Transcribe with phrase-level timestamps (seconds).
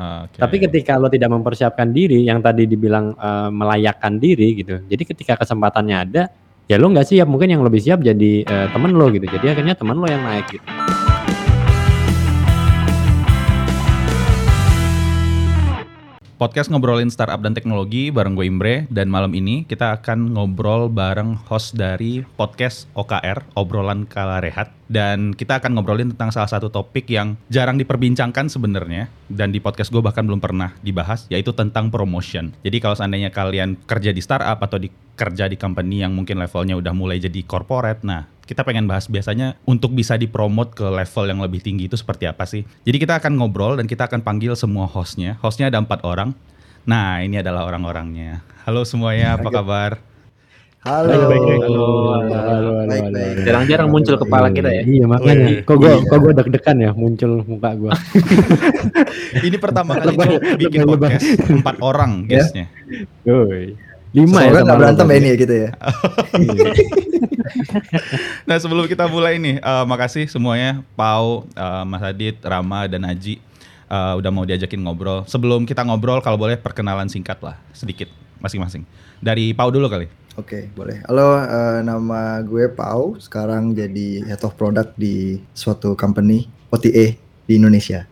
[0.00, 0.40] Oke.
[0.40, 4.80] Tapi ketika lo tidak mempersiapkan diri, yang tadi dibilang eh, melayakkan diri gitu.
[4.88, 6.22] Jadi ketika kesempatannya ada,
[6.64, 7.28] ya lo nggak siap.
[7.28, 9.28] Mungkin yang lebih siap jadi eh, temen lo gitu.
[9.28, 10.89] Jadi akhirnya temen lo yang naik gitu.
[16.40, 21.36] Podcast ngobrolin startup dan teknologi bareng gue Imbre dan malam ini kita akan ngobrol bareng
[21.36, 24.72] host dari podcast OKR obrolan kala rehat.
[24.88, 29.12] Dan kita akan ngobrolin tentang salah satu topik yang jarang diperbincangkan sebenarnya.
[29.28, 32.56] Dan di podcast gue bahkan belum pernah dibahas yaitu tentang promotion.
[32.64, 34.88] Jadi kalau seandainya kalian kerja di startup atau di
[35.20, 39.54] kerja di company yang mungkin levelnya udah mulai jadi corporate, nah kita pengen bahas biasanya
[39.62, 42.66] untuk bisa dipromot ke level yang lebih tinggi itu seperti apa sih.
[42.82, 45.38] Jadi kita akan ngobrol dan kita akan panggil semua hostnya.
[45.38, 46.34] Hostnya ada empat orang.
[46.82, 48.42] Nah ini adalah orang-orangnya.
[48.66, 50.02] Halo semuanya, apa kabar?
[50.80, 51.12] Halo.
[51.12, 51.60] Baik, baik.
[51.60, 51.60] Halo.
[51.60, 53.22] Halo, halo, Baik, halo, baik.
[53.22, 53.44] halo.
[53.46, 54.82] Jarang-jarang muncul kepala kita ya.
[54.82, 55.46] Iya makanya.
[55.62, 57.92] Kok gue kok gue deg-degan ya muncul muka gue.
[59.46, 62.42] Ini pertama kali Lebay, bikin lebay, podcast empat orang Ya.
[62.42, 62.66] guestnya.
[64.10, 65.70] Lima ya Semoga sama nggak berantem ya ini ya gitu ya.
[68.46, 73.38] Nah sebelum kita mulai nih, eh, makasih semuanya, Pau, eh, Mas Adit, Rama, dan Aji
[73.90, 75.26] eh, udah mau diajakin ngobrol.
[75.26, 78.86] Sebelum kita ngobrol, kalau boleh perkenalan singkat lah, sedikit masing-masing.
[79.18, 80.06] Dari Pau dulu kali.
[80.38, 81.02] Oke, boleh.
[81.10, 83.18] Halo, eh, nama gue Pau.
[83.18, 88.06] Sekarang jadi head of product di suatu company OTA di Indonesia.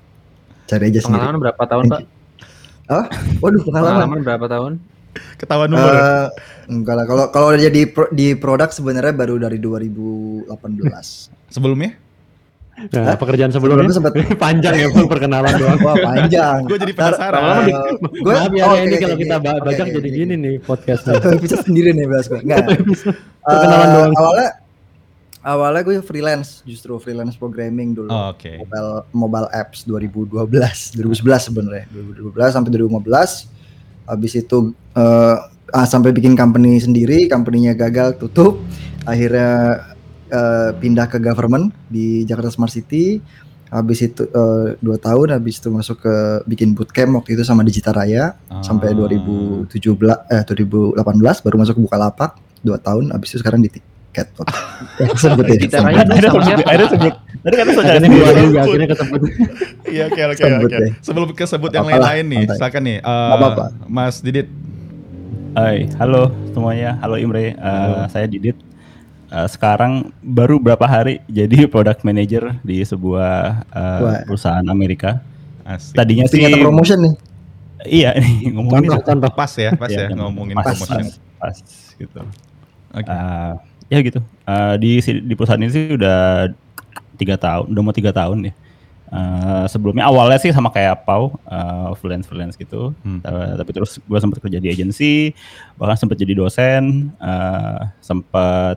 [0.67, 1.23] Cari aja sendiri.
[1.25, 2.01] Pengalaman berapa tahun, Pak?
[2.91, 3.07] Ah,
[3.39, 3.95] waduh pengalaman.
[3.95, 4.73] Pengalaman berapa tahun?
[5.35, 5.89] Ketahuan umur.
[5.89, 5.99] ya?
[5.99, 6.27] Eh,
[6.69, 7.05] enggak lah.
[7.05, 10.49] Kalau kalau udah jadi pro- di produk sebenarnya baru dari 2018.
[11.49, 11.93] Sebelumnya?
[12.79, 14.15] Nah, pekerjaan sebelumnya Sebelumnya sempat
[14.45, 15.79] panjang ya Bang, perkenalan doang.
[15.81, 16.63] wah panjang.
[16.63, 17.67] Gue jadi penasaran.
[17.67, 20.15] eh, gue Maaf ya, oh, ini oke, kalau oke, kita Oke, bajak oke, jadi oke.
[20.17, 21.13] gini nih podcastnya.
[21.35, 22.39] Episode sendiri nih bahas gue.
[22.39, 22.59] Enggak.
[23.43, 24.13] Perkenalan Eh, doang.
[24.15, 24.49] Awalnya
[25.41, 28.07] awalnya gue freelance, justru freelance programming dulu.
[28.09, 28.55] Oh, Oke.
[28.57, 30.47] Mobile mobile apps 2012,
[30.95, 31.03] 2011
[31.43, 31.85] sebenarnya.
[31.91, 33.58] 2012 sampai 2015.
[34.09, 35.37] Habis itu eh,
[35.73, 38.65] ah, sampai bikin company sendiri, company-nya gagal tutup.
[39.05, 39.85] Akhirnya
[40.33, 43.21] eh, pindah ke government di Jakarta Smart City.
[43.69, 46.17] Habis itu eh, dua tahun, habis itu masuk ke
[46.49, 48.33] bikin bootcamp waktu itu sama Digita Raya
[48.65, 49.05] sampai Ah.
[49.05, 49.69] 2017
[50.33, 53.69] eh 2018 baru masuk ke Bukalapak dua tahun habis itu sekarang di
[54.19, 54.29] tiket
[54.99, 55.57] ya, sebut ya.
[55.59, 56.43] Kita Raya Sebut.
[56.67, 57.15] Akhirnya sebut.
[57.39, 59.21] Tadi kan Akhirnya dua juga akhirnya kesebut.
[59.87, 60.77] Iya, oke, oke, Sebut oke.
[60.77, 60.93] deh.
[61.01, 62.57] Sebelum kesebut yang lain-lain nih, santai.
[62.59, 62.99] silakan nih.
[62.99, 63.65] eh, apa-apa.
[63.87, 64.49] Mas Didit.
[65.55, 66.99] Hai, halo semuanya.
[66.99, 67.53] Halo Imre.
[67.53, 68.07] Eh, Halo.
[68.11, 68.59] saya Didit.
[69.29, 74.23] Eh, sekarang baru berapa hari jadi product manager di sebuah Wah.
[74.27, 75.23] perusahaan Amerika.
[75.63, 75.95] Asik.
[75.95, 77.15] Tadinya Mesti sih kata promotion nih
[77.87, 79.31] Iya, nih ngomongin Contoh, contoh.
[79.31, 80.17] Pas ya, pas Iya, ya kan.
[80.19, 81.07] ngomongin pas, promotion.
[81.39, 81.57] pas, pas,
[81.95, 82.21] gitu.
[82.91, 83.07] Oke.
[83.07, 83.53] Eh,
[83.89, 84.21] ya gitu.
[84.23, 86.49] Eh, di di perusahaan ini sih udah
[87.19, 88.55] tiga tahun, udah mau tiga tahun ya.
[89.09, 92.93] Eh, sebelumnya awalnya sih sama kayak Pau, eh, freelance freelance gitu.
[93.01, 93.25] Hmm.
[93.25, 95.33] Eh, tapi terus gue sempat kerja di agensi,
[95.81, 98.77] bahkan sempat jadi dosen, eh, sempat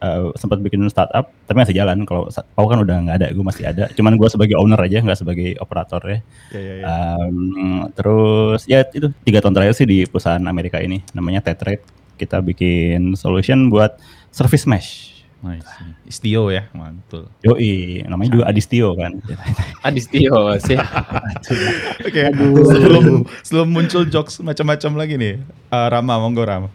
[0.00, 2.04] eh, sempat bikin startup, tapi masih jalan.
[2.08, 3.84] Kalau Pau kan udah nggak ada, gue masih ada.
[3.92, 6.18] Cuman gue sebagai owner aja, nggak sebagai operator ya.
[6.52, 6.84] Iya, iya, iya.
[7.20, 11.84] Um, terus ya itu tiga tahun terakhir sih di perusahaan Amerika ini namanya Tetrate
[12.20, 13.96] kita bikin solution buat
[14.30, 15.10] service mesh.
[15.40, 15.64] Nice.
[16.04, 17.24] Istio ya, mantul.
[17.40, 19.16] Yoi, namanya juga Adistio kan.
[19.88, 20.76] Adistio sih.
[22.06, 22.22] Oke,
[22.68, 25.34] sebelum sebelum muncul jokes macam-macam lagi nih.
[25.72, 26.68] eh, Rama, monggo Rama.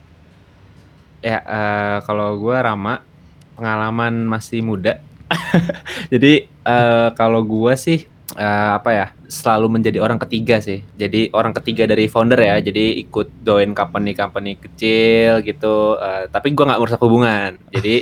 [1.22, 3.06] Ya, eh, kalau gue Rama,
[3.54, 4.98] pengalaman masih muda.
[6.14, 10.82] Jadi eh, kalau gue sih eh, apa ya, selalu menjadi orang ketiga sih.
[10.98, 12.58] Jadi orang ketiga dari founder ya.
[12.58, 16.02] Jadi ikut join company-company kecil gitu.
[16.02, 17.62] eh, tapi gue nggak merusak hubungan.
[17.70, 18.02] Jadi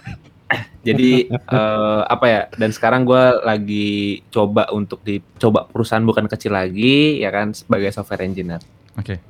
[0.88, 2.42] jadi eh, apa ya?
[2.56, 8.24] Dan sekarang gue lagi coba untuk dicoba perusahaan bukan kecil lagi, ya kan sebagai software
[8.24, 8.64] engineer.
[8.96, 9.20] Oke.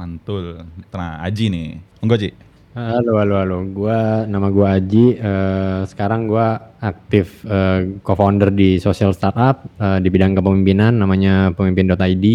[0.00, 0.64] Mantul.
[0.96, 1.76] Nah, Aji nih.
[2.00, 2.32] Monggo, Ji.
[2.70, 3.58] Halo, halo, halo.
[3.74, 5.18] Gua nama gua Aji.
[5.18, 12.26] eh, sekarang gua aktif eh, co-founder di social startup eh, di bidang kepemimpinan namanya pemimpin.id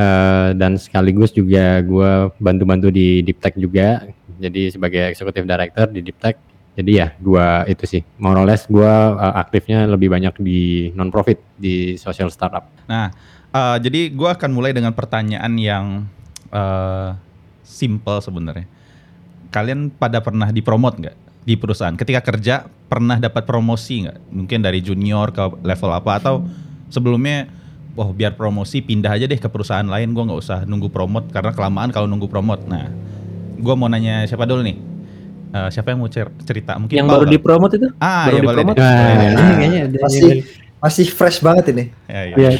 [0.00, 4.08] eh, dan sekaligus juga gua bantu-bantu di Deep Tech juga.
[4.40, 6.40] Jadi sebagai executive director di Deep Tech.
[6.72, 8.00] Jadi ya dua itu sih.
[8.16, 12.64] More or less gua eh, aktifnya lebih banyak di non profit di social startup.
[12.88, 13.12] Nah,
[13.52, 16.08] eh, jadi gua akan mulai dengan pertanyaan yang
[16.48, 17.12] eh
[17.60, 18.75] simple sebenarnya.
[19.56, 21.96] Kalian pada pernah dipromot nggak di perusahaan?
[21.96, 22.54] Ketika kerja
[22.86, 24.18] pernah dapat promosi nggak?
[24.28, 26.44] Mungkin dari junior ke level apa atau
[26.86, 27.48] sebelumnya,
[27.92, 30.12] wah biar promosi pindah aja deh ke perusahaan lain.
[30.12, 32.68] Gua nggak usah nunggu promot karena kelamaan kalau nunggu promot.
[32.68, 32.92] Nah,
[33.56, 34.76] gua mau nanya siapa dulu nih?
[35.48, 36.76] Eh, siapa yang mau cer- cerita?
[36.76, 37.32] Mungkin Yang Paul baru kali.
[37.32, 37.88] dipromot itu?
[37.96, 38.52] Ah, baru ya boleh.
[38.60, 38.74] dipromot?
[38.76, 38.84] deh.
[38.84, 40.28] Nah, ini kayaknya ada- masih
[40.76, 42.36] masih fresh banget ini Ya, ya.
[42.36, 42.50] Iya.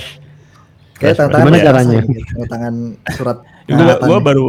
[0.97, 1.99] Kayak Fresh tantangan Gimana biasa caranya?
[2.01, 2.75] gitu, tanda tangan
[3.13, 4.49] surat gue gue baru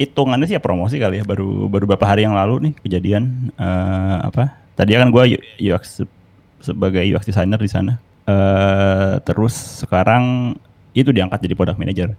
[0.00, 3.24] hitungannya sih ya promosi kali ya baru baru beberapa hari yang lalu nih kejadian
[3.54, 4.42] eh, apa
[4.74, 5.22] tadi kan gue
[5.62, 6.10] UX se-
[6.60, 7.92] sebagai UX designer di sana
[8.24, 9.54] eh terus
[9.84, 10.56] sekarang
[10.96, 12.10] itu diangkat jadi product manager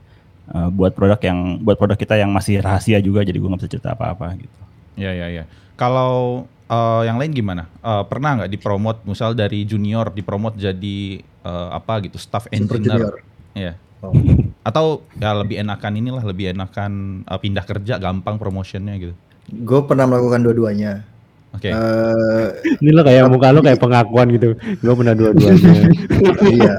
[0.45, 3.71] Eh, buat produk yang buat produk kita yang masih rahasia juga jadi gue nggak bisa
[3.73, 4.61] cerita apa-apa gitu
[4.95, 5.43] Ya ya ya.
[5.75, 7.67] Kalau eh, yang lain gimana?
[7.83, 13.11] Eh, pernah nggak dipromot, misal dari junior dipromot jadi eh, apa gitu, staff engineer?
[13.11, 13.13] junior.
[13.55, 13.73] Iya.
[14.09, 14.13] Oh.
[14.65, 14.85] Atau
[15.17, 19.13] ya lebih enakan inilah, lebih enakan eh, pindah kerja, gampang promotionnya gitu.
[19.65, 21.05] Gue pernah melakukan dua-duanya.
[21.55, 21.71] Oke.
[21.71, 22.47] Eh,
[22.83, 24.59] Ini lo kayak muka lo kayak pengakuan gitu.
[24.59, 25.71] Gue pernah dua-duanya.
[26.55, 26.73] iya.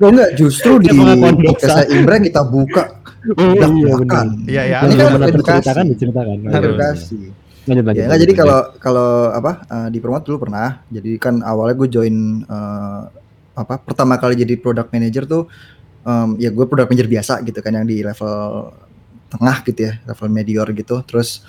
[0.00, 3.04] Oh enggak, justru di podcast Imran kita buka
[3.36, 3.98] oh iya benar.
[4.00, 4.26] makan.
[4.48, 4.78] Iya ya.
[4.80, 5.34] Yang Ini kan edukasi.
[5.36, 6.36] terceritakan diceritakan.
[6.48, 6.64] Harus.
[6.64, 7.18] Edukasi.
[7.64, 8.00] Lanjut lanjut.
[8.00, 10.68] Ya enggak, jadi kalau kalau apa eh, di promote dulu pernah.
[10.88, 13.00] Jadi kan awalnya gue join eh,
[13.54, 15.42] apa pertama kali jadi product manager tuh
[16.04, 18.70] em, ya gue product manager biasa gitu kan yang di level
[19.32, 21.00] tengah gitu ya, level medior gitu.
[21.08, 21.42] Terus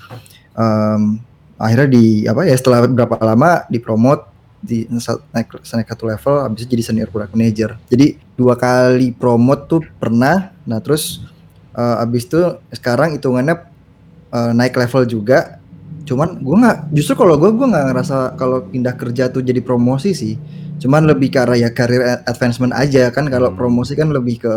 [0.55, 1.19] em,
[1.59, 4.27] akhirnya di apa ya setelah berapa lama dipromot
[4.65, 7.77] di naik naik satu level habis itu jadi senior product manager.
[7.87, 10.49] Jadi dua kali promote tuh pernah.
[10.65, 11.21] Nah, terus
[11.77, 12.41] eh, habis itu
[12.73, 13.61] sekarang hitungannya
[14.33, 15.61] eh, naik level juga
[16.05, 20.13] cuman gue nggak justru kalau gue gue nggak ngerasa kalau pindah kerja tuh jadi promosi
[20.13, 20.37] sih
[20.77, 23.57] cuman lebih ke arah ya career advancement aja kan kalau Hmm.
[23.57, 24.53] promosi kan lebih ke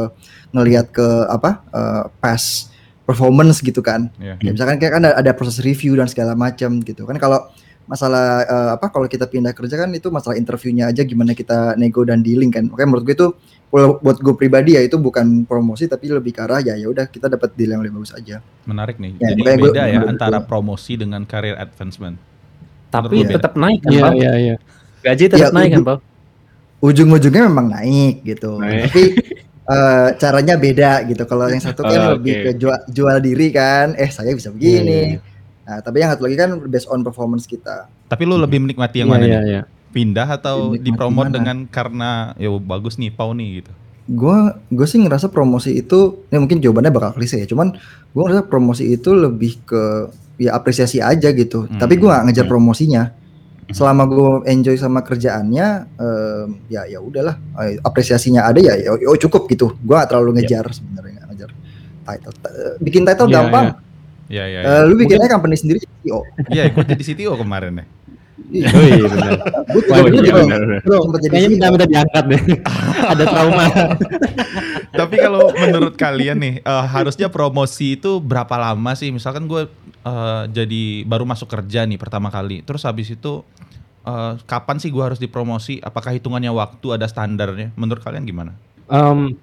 [0.51, 2.71] ngelihat ke apa eh, past
[3.03, 4.37] performance gitu kan Iya.
[4.37, 7.47] ya, misalkan kayak kan ada, ada proses review dan segala macam gitu kan kalau
[7.85, 12.03] masalah eh, apa kalau kita pindah kerja kan itu masalah interviewnya aja gimana kita nego
[12.03, 13.29] dan dealing kan makanya menurut gue itu
[13.67, 17.07] kalau buat gue pribadi ya itu bukan promosi tapi lebih ke arah ya ya udah
[17.07, 19.17] kita dapat deal yang lebih bagus aja Menarik nih.
[19.17, 22.21] Ya, Jadi beda ya menurut antara gua- promosi dengan career advancement.
[22.89, 24.13] Tapi lu tetap naik kan, Iya Pak?
[24.15, 24.57] iya iya.
[25.09, 25.99] Gaji tetap Ya, naik kan, Pak?
[26.79, 28.57] ujung-ujungnya memang naik gitu.
[28.57, 28.83] Naik.
[28.87, 29.03] Tapi
[29.67, 31.23] eh, caranya beda gitu.
[31.25, 32.45] Kalau yang satu kan Oh, lebih oke.
[32.45, 35.19] ke jual, jual diri kan, eh saya bisa begini.
[35.63, 37.91] Nah, tapi yang satu lagi kan based on performance kita.
[38.07, 39.51] Tapi lu lebih menikmati yang Iya mana iya nih?
[39.51, 39.63] iya.
[39.89, 41.35] Pindah atau dipromot mana?
[41.35, 43.73] dengan karena ya bagus nih pau nih gitu.
[44.07, 47.47] Gue gue sih ngerasa promosi itu, ya mungkin jawabannya bakal klise ya.
[47.47, 47.77] Cuman
[48.09, 50.09] gue ngerasa promosi itu lebih ke
[50.39, 51.67] ya apresiasi aja gitu.
[51.67, 51.77] Hmm.
[51.77, 52.53] Tapi gue nggak ngejar Hmm.
[52.55, 53.03] promosinya.
[53.69, 55.69] Selama gue enjoy sama kerjaannya,
[56.73, 57.37] ya ya udahlah.
[57.65, 59.77] Eh, Apresiasinya ada ya, ya oh, cukup gitu.
[59.85, 61.51] Gue gak terlalu ngejar sebenarnya nggak ngejar
[62.09, 62.35] title.
[62.41, 63.67] Ta- Bikin title Iya, gampang.
[64.29, 64.61] Iya iya.
[64.65, 66.25] Eh, lu bikin aja company sendiri CEO.
[66.49, 67.87] Iya, ikut jadi CTO kemarin ya.
[68.49, 68.69] Iya.
[68.73, 69.33] Oh iya benar.
[69.69, 70.33] Iya,
[70.81, 72.41] bro, Kayaknya minta-minta diangkat deh.
[73.13, 73.65] Ada trauma.
[74.97, 79.13] Tapi kalau menurut kalian nih, eh, harusnya promosi itu berapa lama sih?
[79.13, 79.69] Misalkan gue
[80.09, 83.45] eh, jadi baru masuk kerja nih pertama kali, terus habis itu
[84.03, 85.79] eh, kapan sih gue harus dipromosi?
[85.85, 87.77] Apakah hitungannya waktu ada standarnya?
[87.77, 88.57] Menurut kalian gimana?
[88.89, 89.37] Um,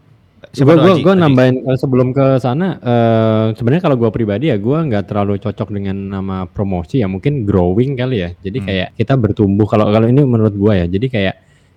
[0.54, 4.78] Siapa gue gue nambahin eh, sebelum ke sana eh sebenarnya kalau gue pribadi ya gue
[4.78, 8.68] nggak terlalu cocok dengan nama promosi ya mungkin growing kali ya jadi Hmm.
[8.70, 11.36] kayak kita bertumbuh kalau kalau ini menurut gue ya jadi kayak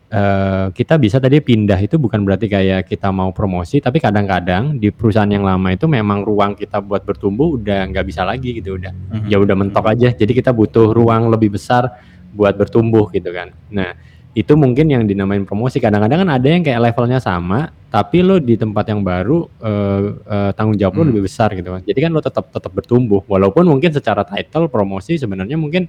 [0.08, 4.88] eh kita bisa tadi pindah itu bukan berarti kayak kita mau promosi tapi kadang-kadang di
[4.88, 8.88] perusahaan yang lama itu memang ruang kita buat bertumbuh udah nggak bisa lagi gitu udah
[8.88, 9.28] Mhm.
[9.28, 10.08] ya udah mentok aja.
[10.08, 11.92] Jadi kita butuh ruang lebih besar
[12.32, 13.52] buat bertumbuh gitu kan.
[13.68, 13.92] Nah
[14.32, 15.76] itu mungkin yang dinamain promosi.
[15.76, 20.50] Kadang-kadang kan ada yang kayak levelnya sama tapi lo di tempat yang baru eh, eh,
[20.56, 21.10] tanggung jawab lo Hmm.
[21.12, 21.84] lebih besar gitu kan.
[21.84, 25.84] Jadi kan lo tetap tetap bertumbuh walaupun mungkin secara title promosi sebenarnya mungkin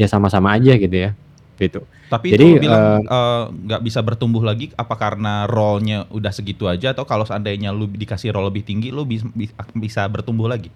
[0.00, 1.12] ya sama-sama aja gitu ya
[1.58, 6.64] gitu Tapi Jadi, itu bilang eh, nggak bisa bertumbuh lagi, apa karena role-nya udah segitu
[6.64, 10.72] aja, atau kalau seandainya lu dikasih role lebih tinggi, lu bis- bis- bisa bertumbuh lagi?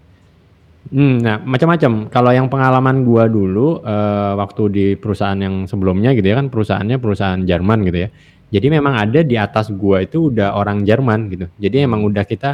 [0.93, 2.11] Hmm, nah macam-macam.
[2.11, 6.99] Kalau yang pengalaman gua dulu eh, waktu di perusahaan yang sebelumnya gitu ya kan perusahaannya
[6.99, 8.09] perusahaan Jerman gitu ya.
[8.53, 11.47] Jadi memang ada di atas gua itu udah orang Jerman gitu.
[11.55, 12.49] Jadi emang udah kita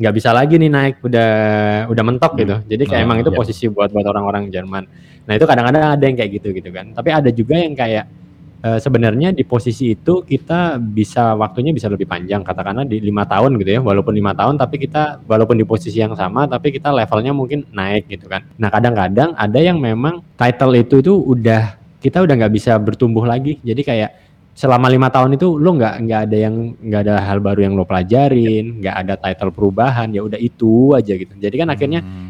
[0.00, 1.28] nggak bisa lagi nih naik udah
[1.92, 2.54] udah mentok gitu.
[2.64, 3.38] Jadi kayak Oh, emang itu iya.
[3.38, 4.84] posisi buat buat orang-orang Jerman.
[5.26, 6.94] Nah itu kadang-kadang ada yang kayak gitu gitu kan.
[6.94, 8.04] Tapi ada juga yang kayak
[8.62, 13.58] eh, sebenarnya di posisi itu kita bisa waktunya bisa lebih panjang katakanlah di lima tahun
[13.60, 17.36] gitu ya walaupun lima tahun tapi kita walaupun di posisi yang sama tapi kita levelnya
[17.36, 22.34] mungkin naik gitu kan nah kadang-kadang ada yang memang title itu itu udah kita udah
[22.38, 24.10] nggak bisa bertumbuh lagi jadi kayak
[24.56, 27.84] selama lima tahun itu lo nggak nggak ada yang nggak ada hal baru yang lo
[27.84, 32.25] pelajarin nggak ada title perubahan ya udah itu aja gitu jadi kan akhirnya Hmm.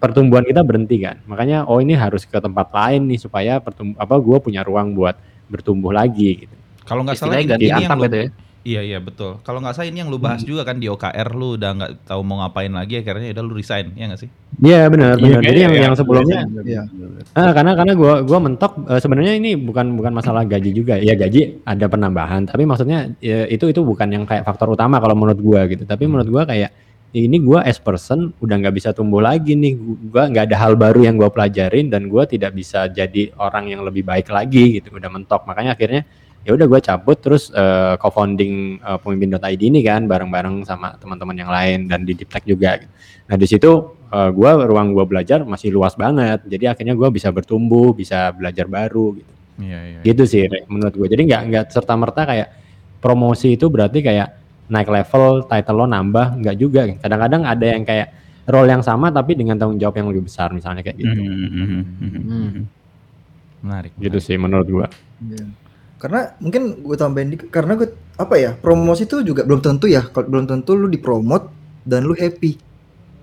[0.00, 4.16] Pertumbuhan kita berhenti kan makanya oh ini harus ke tempat lain nih supaya pertum apa
[4.16, 5.16] gue punya ruang buat
[5.50, 6.56] bertumbuh lagi gitu
[6.88, 8.28] Kalau nggak salah ini yang lu, gitu ya.
[8.60, 9.40] Iya iya betul.
[9.40, 12.20] Kalau nggak salah ini yang lu bahas juga kan di OKR lu udah nggak tahu
[12.20, 14.28] mau ngapain lagi akhirnya udah lu resign ya nggak sih?
[14.60, 15.40] Iya benar benar.
[15.40, 16.82] Iya, Jadi yang iya, yang sebelumnya Iya.
[17.32, 21.00] Ah, karena karena gua gua mentok eh, sebenarnya ini bukan bukan masalah gaji juga.
[21.00, 25.16] Ya gaji ada penambahan, tapi maksudnya ya, itu itu bukan yang kayak faktor utama kalau
[25.16, 25.88] menurut gua gitu.
[25.88, 26.68] Tapi menurut gua kayak
[27.10, 29.74] ini gua as person udah nggak bisa tumbuh lagi nih.
[30.10, 33.82] Gua nggak ada hal baru yang gua pelajarin dan gua tidak bisa jadi orang yang
[33.82, 34.94] lebih baik lagi gitu.
[34.94, 35.42] Udah mentok.
[35.44, 36.06] Makanya akhirnya
[36.46, 41.50] ya udah gua cabut terus eh, co-founding eh, pemimpin.id ini kan bareng-bareng sama teman-teman yang
[41.50, 42.92] lain dan di Deep Tech juga gitu.
[43.26, 43.70] Nah di situ
[44.08, 46.46] eh, gua ruang gua belajar masih luas banget.
[46.46, 49.32] Jadi akhirnya gua bisa bertumbuh, bisa belajar baru gitu.
[49.60, 50.00] Iya iya.
[50.00, 51.08] Gitu sih menurut gue.
[51.12, 52.48] Jadi nggak nggak serta merta kayak
[53.00, 54.28] promosi itu berarti kayak
[54.70, 56.86] naik level, title lo nambah, nggak juga.
[56.96, 58.08] Kadang-kadang ada yang kayak
[58.46, 61.10] role yang sama tapi dengan tanggung jawab yang lebih besar misalnya kayak gitu.
[61.10, 61.82] Mhm.
[62.00, 62.50] Hmm.
[63.60, 63.92] Menarik.
[63.94, 64.86] Gitu sih menurut gua.
[65.20, 65.44] Iya.
[66.00, 70.00] Karena mungkin gue tambahin dikit karena gue apa ya promosi itu juga belum tentu ya
[70.00, 71.52] kalau belum tentu lu dipromot
[71.84, 72.56] dan lu happy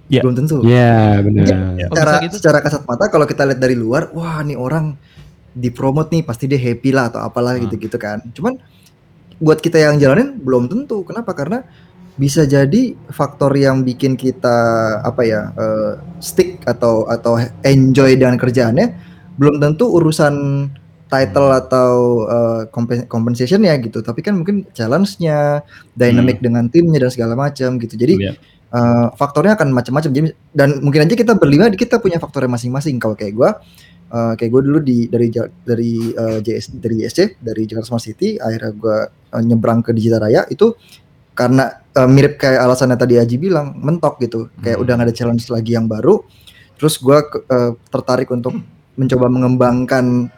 [0.08, 0.22] Iya.
[0.22, 1.46] belum tentu Iya benar.
[1.90, 2.36] Oh, secara gitu?
[2.38, 4.94] secara kasat mata kalau kita lihat dari luar wah nih orang
[5.52, 7.66] dipromot nih pasti dia happy lah atau apalah Hmm.
[7.66, 8.62] gitu gitu kan cuman
[9.38, 11.06] buat kita yang jalanin belum tentu.
[11.06, 11.34] Kenapa?
[11.34, 11.62] Karena
[12.18, 14.58] bisa jadi faktor yang bikin kita
[15.06, 18.98] apa ya eh, stick atau atau enjoy dengan kerjaannya
[19.38, 20.34] belum tentu urusan
[21.08, 21.90] title atau
[22.28, 24.04] uh, compen- compensation ya gitu.
[24.04, 25.64] Tapi kan mungkin challenge-nya
[25.96, 27.96] dynamic dengan timnya dan segala macam gitu.
[27.96, 28.34] Jadi Iya.
[28.76, 30.12] uh, faktornya akan macam-macam.
[30.12, 33.00] Jadi dan mungkin aja kita berlima kita punya faktornya masing-masing.
[33.00, 33.50] Kalau kayak gua
[34.08, 35.28] uh, kayak gue dulu di dari
[35.62, 40.22] dari uh, JS dari JSC dari Jakarta Smart City akhirnya gua uh, nyebrang ke Digital
[40.22, 40.74] Raya itu
[41.32, 44.84] karena uh, mirip kayak alasannya tadi Aji bilang mentok gitu kayak Hmm.
[44.84, 46.22] udah nggak ada challenge lagi yang baru
[46.76, 48.58] terus gua ke- uh, tertarik untuk
[48.94, 50.30] mencoba mengembangkan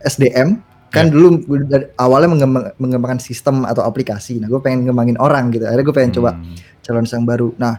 [0.00, 0.58] SDM
[0.88, 5.50] kan dulu gua dari- awalnya mengembang- mengembangkan sistem atau aplikasi nah gue pengen ngembangin orang
[5.50, 6.56] gitu akhirnya gue pengen coba Hmm.
[6.80, 7.52] challenge yang baru.
[7.54, 7.76] Nah,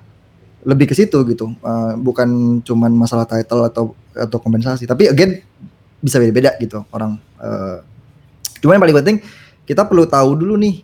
[0.61, 1.49] lebih ke situ gitu.
[1.59, 2.29] Uh, bukan
[2.61, 3.83] cuman masalah title atau
[4.19, 5.39] atau kompensasi, tapi again
[5.99, 7.19] bisa beda-beda gitu orang.
[7.39, 7.83] Uh,
[8.59, 9.17] cuman yang paling penting
[9.63, 10.83] kita perlu tahu dulu nih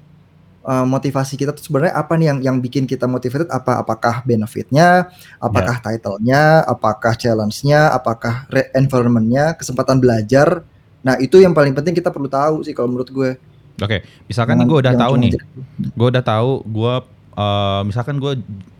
[0.66, 3.48] uh, motivasi kita tuh sebenarnya apa nih yang yang bikin kita motivated?
[3.54, 10.66] Apa apakah benefitnya, apakah title-nya, apakah challenge-nya, apakah environment-nya, kesempatan belajar.
[11.06, 13.32] Nah, itu yang paling penting kita perlu tahu sih kalau menurut gue.
[13.76, 15.48] Oke, misalkan nih Jangan- gue udah tahu nih, jadi-
[15.94, 16.94] gue udah tahu gue
[17.36, 18.34] eh, misalkan gue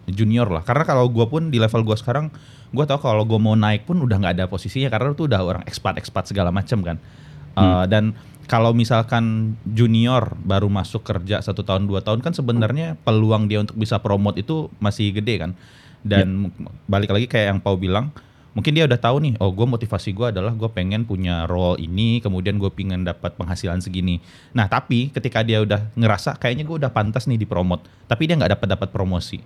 [0.10, 0.64] junior lah.
[0.64, 2.32] Karena kalau gue pun di level gue sekarang
[2.72, 5.64] gue tahu kalau gue mau naik pun udah nggak ada posisinya karena itu udah orang
[5.68, 6.98] expat expat segala macam kan?
[7.56, 13.50] Eh, dan kalau misalkan junior baru masuk kerja satu tahun dua tahun kan sebenarnya peluang
[13.50, 15.52] dia untuk bisa promote itu masih gede kan?
[16.06, 16.54] Dan
[16.86, 18.14] balik lagi kayak yang Pau bilang
[18.56, 22.24] mungkin dia udah tahu nih oh gue motivasi gue adalah gue pengen punya role ini
[22.24, 24.22] kemudian gue pengen dapat penghasilan segini.
[24.56, 28.56] Nah tapi ketika dia udah ngerasa kayaknya gue udah pantas nih dipromot tapi dia nggak
[28.56, 29.44] dapat dapat promosi.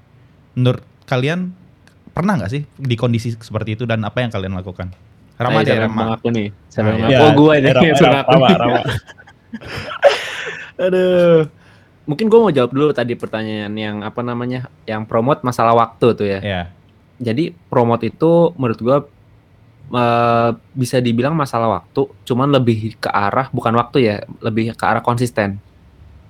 [0.54, 1.56] Menurut kalian
[2.12, 4.92] pernah nggak sih di kondisi seperti itu dan apa yang kalian lakukan
[5.40, 6.48] Rama Ayo, deh siapa yang Rama mengaku nih?
[6.52, 6.92] Ah, yang iya.
[6.92, 7.24] mengaku?
[7.24, 8.32] Oh, gue nih Rama, yang Rama, mengaku.
[8.36, 8.82] Rama, Rama.
[10.84, 11.40] Aduh.
[12.10, 16.28] Mungkin gue mau jawab dulu tadi pertanyaan yang apa namanya, yang promote masalah waktu tuh
[16.28, 16.40] ya.
[16.44, 16.62] ya
[17.24, 18.98] Jadi promote itu menurut gua
[19.96, 25.00] eh, bisa dibilang masalah waktu, cuman lebih ke arah bukan waktu ya, lebih ke arah
[25.00, 25.62] konsisten.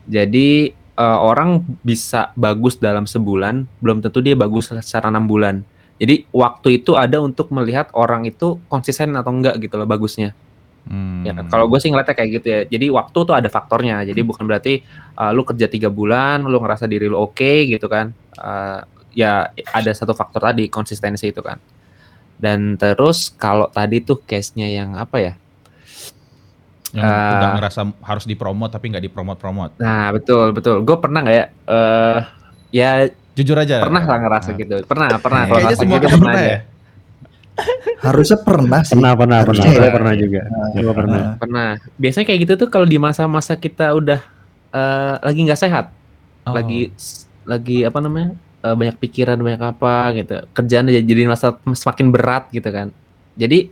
[0.05, 5.63] Jadi eh, orang bisa bagus dalam sebulan, belum tentu dia bagus secara enam bulan.
[6.00, 10.32] Jadi waktu itu ada untuk melihat orang itu konsisten atau enggak gitu loh bagusnya.
[10.88, 11.27] Hmm.
[11.27, 11.36] Ya?
[11.51, 12.62] Kalau gue sih ngeliatnya kayak gitu ya.
[12.72, 14.08] Jadi waktu tuh ada faktornya.
[14.08, 14.79] Jadi bukan berarti
[15.20, 18.15] uh, lu kerja tiga bulan, lu ngerasa diri lu oke gitu kan.
[18.39, 18.79] Uh,
[19.12, 21.60] ya ada satu faktor tadi konsistensi itu kan.
[22.39, 25.34] Dan terus kalau tadi tuh case-nya yang apa ya?
[26.89, 27.34] Yang Ah.
[27.38, 30.81] udah ngerasa harus dipromot tapi nggak dipromot-promot Nah betul betul.
[30.81, 31.46] Gue pernah nggak ya?
[31.69, 32.19] eh
[32.69, 32.89] ya
[33.34, 34.75] jujur aja pernah lah ngerasa gitu.
[34.84, 35.43] Pernah pernah.
[35.46, 36.46] Kalau kayaknya ngerasa semua gitu pernah aja.
[36.48, 36.60] ya
[38.00, 38.91] Harusnya pernah sih.
[38.96, 39.63] Pernah pernah pernah.
[39.63, 39.93] Harusnya Gue ya.
[39.93, 40.41] pernah juga.
[40.74, 41.22] Gue pernah.
[41.36, 41.69] Pernah.
[42.00, 44.19] Biasanya kayak gitu tuh kalau di masa-masa kita udah
[44.72, 45.86] eh, lagi nggak sehat.
[46.48, 46.55] Oh.
[46.55, 46.89] lagi
[47.46, 52.65] lagi apa namanya eh, banyak pikiran banyak apa gitu kerjaan jadi masa semakin berat gitu
[52.65, 52.89] kan
[53.36, 53.69] jadi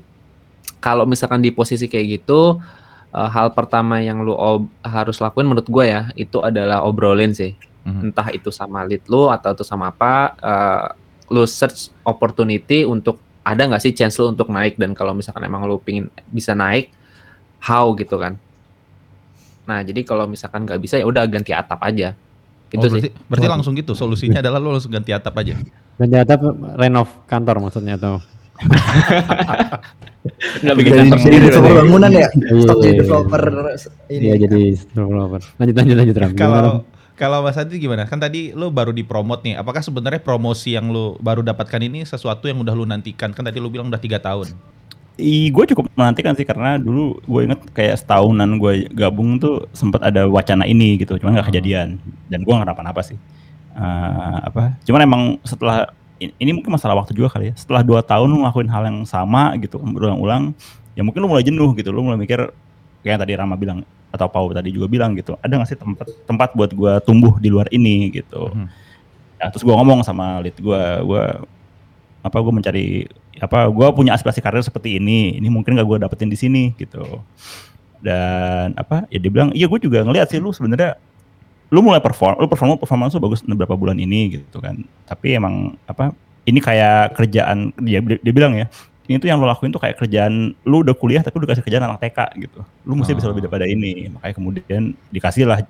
[0.78, 2.60] kalau misalkan di posisi kayak gitu
[3.14, 7.56] eh, hal pertama yang lu ob- harus lakuin menurut gue ya itu adalah obrolin sih.
[7.88, 8.12] Mhm.
[8.12, 10.86] entah itu sama lead lu atau itu sama apa eh,
[11.32, 14.76] lu search opportunity untuk ada nggak sih chance lu untuk naik?
[14.76, 16.92] Dan kalau misalkan emang lu pingin bisa naik
[17.64, 18.36] how gitu kan.
[19.68, 22.12] Nah jadi kalau misalkan nggak bisa ya udah ganti atap aja.
[22.12, 22.92] Oh, itu sih.
[22.92, 25.56] berarti, berarti langsung gitu solusinya adalah lo langsung ganti atap aja?
[25.96, 26.36] Dan ternyata
[26.76, 28.20] renov kantor maksudnya atau
[30.38, 32.28] nggak bikin Jadi, kantor jadi sendiri developer bangunan ya.
[32.28, 33.42] Iya, Stok jadi iya, developer
[34.10, 34.22] ini.
[34.22, 34.62] Iya jadi
[34.94, 35.42] developer.
[35.58, 36.32] Lanjut lanjut lanjut Ram.
[36.36, 36.86] Kalau
[37.18, 38.06] Kalau Mas Adi gimana?
[38.06, 39.58] Kan tadi lu baru dipromot nih.
[39.58, 43.34] Apakah sebenarnya promosi yang lu baru dapatkan ini sesuatu yang udah lu nantikan?
[43.34, 44.54] Kan tadi lu bilang udah tiga tahun.
[45.18, 50.06] I, gue cukup menantikan sih karena dulu gue inget kayak setahunan gue gabung tuh sempat
[50.06, 51.98] ada wacana ini gitu, cuman nggak kejadian
[52.30, 53.18] dan gue nggak apa-apa sih.
[53.74, 54.78] Uh, apa?
[54.86, 57.54] Cuman emang setelah ini mungkin masalah waktu juga kali ya.
[57.58, 60.52] Setelah dua tahun lu ngelakuin hal yang sama gitu, berulang-ulang,
[60.98, 62.50] ya mungkin lu mulai jenuh gitu, lu mulai mikir
[63.06, 66.50] kayak tadi Rama bilang atau Pau tadi juga bilang gitu, ada nggak sih tempat tempat
[66.58, 68.50] buat gue tumbuh di luar ini gitu.
[68.50, 68.68] Hmm.
[69.38, 71.24] Nah, terus gue ngomong sama lead gue, gue
[72.26, 72.86] apa gue mencari
[73.38, 77.22] apa gue punya aspirasi karir seperti ini ini mungkin gak gue dapetin di sini gitu
[78.02, 80.98] dan apa ya dia bilang iya gue juga ngeliat sih lu sebenarnya
[81.68, 85.76] lu mulai perform lu perform performance lu bagus beberapa bulan ini gitu kan tapi emang
[85.88, 86.16] apa
[86.48, 88.72] ini kayak kerjaan dia dia bilang ya
[89.08, 91.88] ini tuh yang lo lakuin tuh kayak kerjaan lu udah kuliah tapi udah kasih kerjaan
[91.88, 93.18] anak TK gitu lu mesti oh.
[93.20, 94.82] bisa lebih daripada ini makanya kemudian
[95.12, 95.64] dikasih lah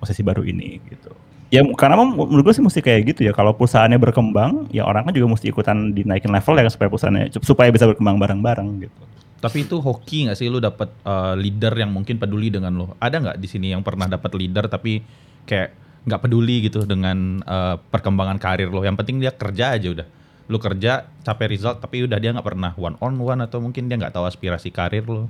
[0.00, 1.12] posisi baru ini gitu
[1.52, 3.36] Ya karena menurut gue sih mesti kayak gitu ya.
[3.36, 7.68] Kalau perusahaannya berkembang, ya orang kan juga mesti ikutan dinaikin level ya supaya perusahaannya supaya
[7.68, 9.02] bisa berkembang bareng-bareng gitu.
[9.42, 12.94] Tapi itu hoki nggak sih lu dapat uh, leader yang mungkin peduli dengan lo?
[13.02, 15.02] Ada nggak di sini yang pernah dapat leader tapi
[15.42, 15.74] kayak
[16.06, 18.86] nggak peduli gitu dengan uh, perkembangan karir lo?
[18.86, 20.06] Yang penting dia kerja aja udah.
[20.46, 23.98] Lu kerja capek result tapi udah dia nggak pernah one on one atau mungkin dia
[23.98, 25.26] nggak tahu aspirasi karir lo.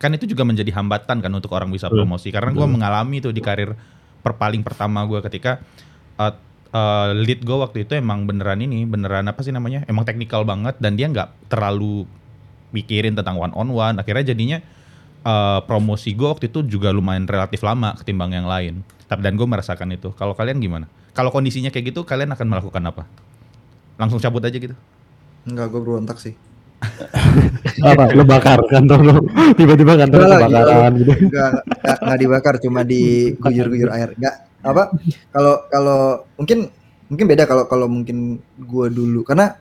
[0.00, 2.32] Kan itu juga menjadi hambatan kan untuk orang bisa promosi.
[2.32, 3.76] Karena gue mengalami tuh di karir
[4.24, 5.60] per paling pertama gue ketika
[6.16, 6.32] uh,
[6.72, 10.78] uh, lead gue waktu itu emang beneran ini beneran apa sih namanya emang teknikal banget
[10.78, 12.06] dan dia nggak terlalu
[12.70, 13.96] mikirin tentang one on one.
[13.98, 14.58] Akhirnya jadinya
[15.24, 18.82] uh, promosi gue waktu itu juga lumayan relatif lama ketimbang yang lain.
[19.10, 20.14] Tapi dan gue merasakan itu.
[20.14, 20.86] Kalau kalian gimana?
[21.10, 23.02] Kalau kondisinya kayak gitu kalian akan melakukan apa?
[23.98, 24.72] Langsung cabut aja gitu?
[25.44, 26.34] Enggak, gue berontak sih.
[27.90, 28.14] apa?
[28.16, 29.14] Lo bakar kantor lo
[29.52, 31.12] tiba-tiba kantor kebakaran gitu.
[31.28, 34.16] enggak, enggak, enggak dibakar cuma diguyur-guyur air.
[34.16, 34.34] Enggak
[34.64, 34.82] apa?
[35.32, 36.00] Kalau kalau
[36.40, 36.58] mungkin
[37.12, 39.26] mungkin beda kalau kalau mungkin gue dulu.
[39.26, 39.52] Karena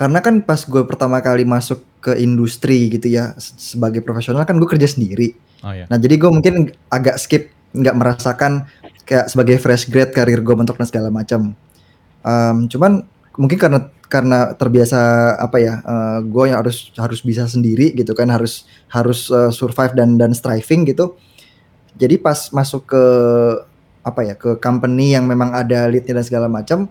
[0.00, 4.64] karena kan pas gue pertama kali masuk ke industri gitu ya sebagai profesional kan gue
[4.64, 5.36] kerja sendiri.
[5.60, 5.84] Oh, iya.
[5.92, 8.64] nah jadi gue mungkin agak skip nggak merasakan
[9.04, 11.52] kayak sebagai fresh grade karir gue dan segala macam.
[12.24, 13.04] Um, cuman
[13.36, 18.16] mungkin karena karena terbiasa apa ya uh, eh, gue yang harus harus bisa sendiri gitu
[18.16, 21.20] kan harus harus uh, survive dan dan striving gitu.
[22.00, 23.04] Jadi pas masuk ke
[24.00, 26.88] apa ya ke company yang memang ada leadnya dan segala macam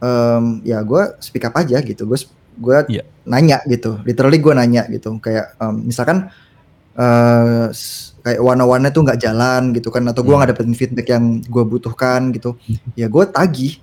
[0.00, 2.18] um, ya gue speak up aja gitu gue
[2.60, 3.06] gue yeah.
[3.24, 6.28] nanya gitu literally gue nanya gitu kayak um, misalkan
[6.96, 7.72] uh,
[8.20, 10.38] kayak warna-warna tuh nggak jalan gitu kan atau gue hmm.
[10.44, 12.96] nggak dapetin feedback yang gue butuhkan gitu hmm.
[12.96, 13.80] ya gue tagih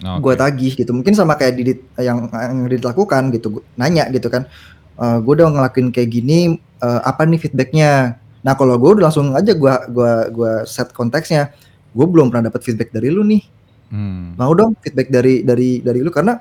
[0.00, 0.20] okay.
[0.22, 4.48] gue tagih gitu mungkin sama kayak Didit yang yang Didit lakukan gitu nanya gitu kan
[4.96, 9.10] uh, eh, gue udah ngelakuin kayak gini uh, apa nih feedbacknya nah kalau gue udah
[9.10, 11.50] langsung aja gue gua gua set konteksnya
[11.92, 13.57] gue belum pernah dapat feedback dari lu nih
[13.92, 14.38] hmm.
[14.40, 16.40] mau dong feedback dari dari dari lu karena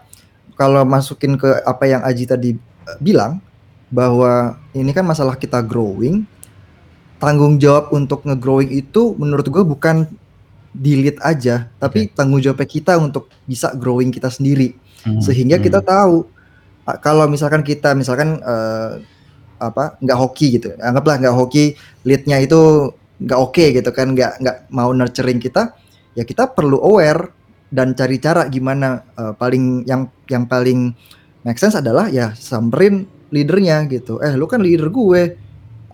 [0.57, 3.39] kalau masukin ke apa yang Aji tadi uh, bilang
[3.87, 6.27] bahwa ini kan masalah kita growing
[7.17, 10.05] tanggung jawab untuk nge-growing itu menurut gue bukan
[10.73, 12.13] delete aja, tapi okay.
[12.13, 14.77] tanggung jawab kita untuk bisa growing kita sendiri.
[15.01, 15.21] Hmm.
[15.21, 15.65] Sehingga hmm.
[15.65, 16.29] kita tahu
[17.01, 19.01] kalau misalkan kita misalkan uh,
[19.57, 21.73] apa nggak hoki gitu, anggaplah nggak hoki,
[22.05, 25.73] leadnya itu nggak oke okay gitu kan, nggak nggak mau nurturing kita,
[26.13, 27.33] ya kita perlu aware
[27.67, 30.95] dan cari cara gimana uh, paling yang yang paling
[31.43, 34.23] make sense adalah ya samperin leadernya gitu.
[34.23, 35.35] Eh lu kan leader gue,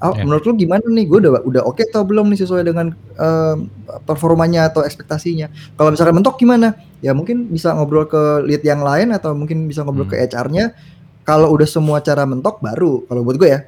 [0.03, 0.27] Oh, yeah.
[0.27, 1.07] menurut lu gimana nih?
[1.07, 3.55] Gue udah udah oke okay atau belum nih sesuai dengan uh,
[4.03, 5.47] performanya atau ekspektasinya?
[5.79, 6.75] Kalau misalkan mentok gimana?
[6.99, 10.11] Ya mungkin bisa ngobrol ke lead yang lain atau mungkin bisa ngobrol hmm.
[10.11, 10.75] ke HR-nya.
[11.23, 13.63] Kalau udah semua cara mentok baru kalau buat gue ya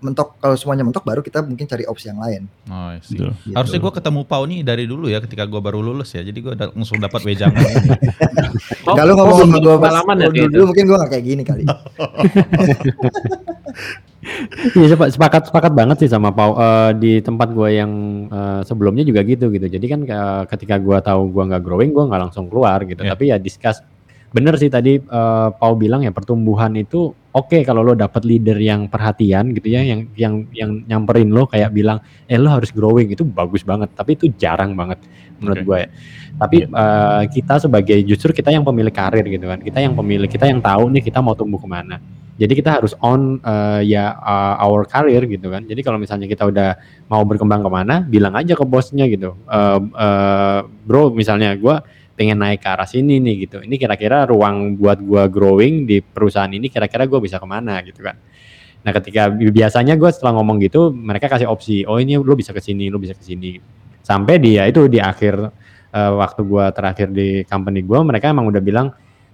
[0.00, 2.48] mentok kalau semuanya mentok baru kita mungkin cari opsi yang lain.
[2.72, 3.28] Oh, gitu.
[3.52, 6.24] Harusnya gue ketemu Pau nih dari dulu ya ketika gue baru lulus ya.
[6.24, 7.60] Jadi gue langsung dapat wejangan.
[8.88, 11.64] Kalau ngomong sama gue pengalaman ya dulu, dulu mungkin gue gak kayak gini kali.
[14.76, 17.92] Iya sepakat sepakat banget sih sama Pau uh, di tempat gue yang
[18.28, 19.66] uh, sebelumnya juga gitu gitu.
[19.70, 23.06] Jadi kan uh, ketika gue tahu gue nggak growing, gue nggak langsung keluar gitu.
[23.06, 23.14] Yeah.
[23.14, 23.80] Tapi ya discuss
[24.28, 28.58] bener sih tadi uh, Pau bilang ya pertumbuhan itu oke okay kalau lo dapet leader
[28.58, 33.14] yang perhatian gitu ya, yang yang yang nyamperin lo kayak bilang, eh lo harus growing
[33.14, 33.94] itu bagus banget.
[33.94, 34.98] Tapi itu jarang banget
[35.38, 35.68] menurut okay.
[35.70, 35.78] gue.
[35.78, 35.88] Ya.
[36.38, 36.68] Tapi yeah.
[36.68, 36.82] Iya.
[36.82, 40.58] uh, kita sebagai justru kita yang pemilik karir gitu kan, kita yang pemilik, kita yang
[40.58, 42.02] tahu nih kita mau tumbuh ke mana.
[42.38, 45.66] Jadi kita harus on uh, ya uh, our career gitu kan.
[45.66, 46.78] Jadi kalau misalnya kita udah
[47.10, 49.34] mau berkembang ke mana, bilang aja ke bosnya gitu.
[49.50, 51.82] Uh, uh, bro, misalnya gue
[52.18, 53.62] pengen naik ke arah sini nih gitu.
[53.62, 58.02] Ini kira-kira ruang buat gue growing di perusahaan ini kira-kira gue bisa ke mana gitu
[58.02, 58.18] kan.
[58.82, 61.86] Nah ketika biasanya gue setelah ngomong gitu, mereka kasih opsi.
[61.86, 63.78] Oh ini lo bisa ke sini, lo bisa ke sini.
[64.08, 65.36] sampai dia itu di akhir
[65.92, 68.88] eh, waktu gua terakhir di company gua mereka emang udah bilang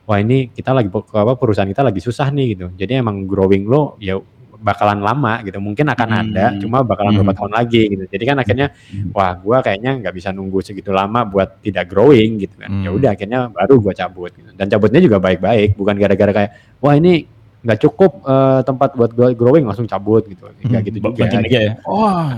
[0.04, 3.94] wah ini kita lagi apa perusahaan kita lagi susah nih gitu jadi emang growing lo
[4.02, 4.18] ya
[4.64, 6.20] bakalan lama gitu mungkin akan Hmm.
[6.24, 7.20] ada cuma bakalan Hmm.
[7.20, 9.12] beberapa tahun lagi gitu jadi kan akhirnya Hmm.
[9.12, 12.96] wah gua kayaknya nggak bisa nunggu segitu lama buat tidak growing gitu kan ya Hmm.
[12.96, 14.48] udah akhirnya baru gua cabut gitu.
[14.50, 17.28] dan cabutnya juga baik-baik bukan gara-gara kayak wah ini
[17.60, 21.28] nggak cukup eh, tempat buat gua growing langsung cabut gitu nggak Hmm, gitu juga banting
[21.30, 21.44] gitu.
[21.46, 21.72] meja ya.
[21.82, 22.28] Wah,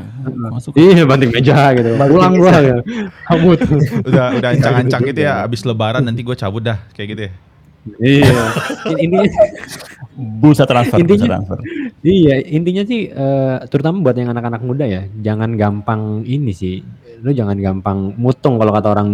[0.50, 0.70] masuk.
[0.74, 2.76] iya banting meja gitu pulang gua ya.
[3.28, 3.58] cabut
[4.02, 7.32] Udah udah ancang-ancang gitu ya abis lebaran nanti gue cabut dah kayak gitu ya.
[7.98, 8.42] Iya
[9.02, 9.28] intinya
[10.16, 11.58] Bursa transfer, bursa Intinya- transfer.
[12.00, 16.80] Iya, intinya sih eh, terutama buat yang anak-anak muda ya, jangan gampang ini sih.
[17.20, 19.10] Lu jangan gampang mutung kalau kata orang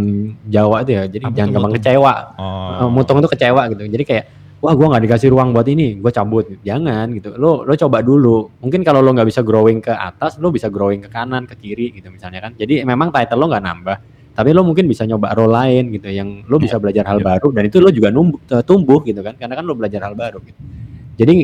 [0.46, 1.10] Jawa itu ya.
[1.10, 1.82] Jadi Apa jangan gampang mutung?
[1.82, 2.14] kecewa.
[2.38, 2.86] Oh.
[2.86, 3.82] Eh, mutung itu kecewa gitu.
[3.82, 4.24] Jadi kayak
[4.62, 6.46] wah gua nggak dikasih ruang buat ini, gue cabut.
[6.62, 7.34] Jangan gitu.
[7.34, 8.62] Lo lo coba dulu.
[8.62, 11.98] Mungkin kalau lo nggak bisa growing ke atas, lo bisa growing ke kanan, ke kiri
[11.98, 12.54] gitu misalnya kan.
[12.54, 13.96] Jadi memang title lo nggak nambah,
[14.32, 17.26] tapi lo mungkin bisa nyoba role lain gitu yang lo bisa belajar hal Iya.
[17.36, 20.14] baru dan itu lo juga numbuh, eh, tumbuh gitu kan karena kan lo belajar hal
[20.14, 20.60] baru gitu.
[21.12, 21.34] Jadi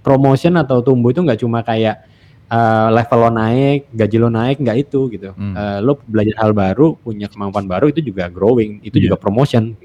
[0.00, 2.00] promotion atau tumbuh itu nggak cuma kayak
[2.48, 5.36] eh, level lo naik, gaji lo naik, nggak itu gitu.
[5.36, 5.52] Hmm.
[5.52, 9.12] Eh, lo belajar hal baru, punya kemampuan baru itu juga growing, itu Iya.
[9.12, 9.76] juga promotion.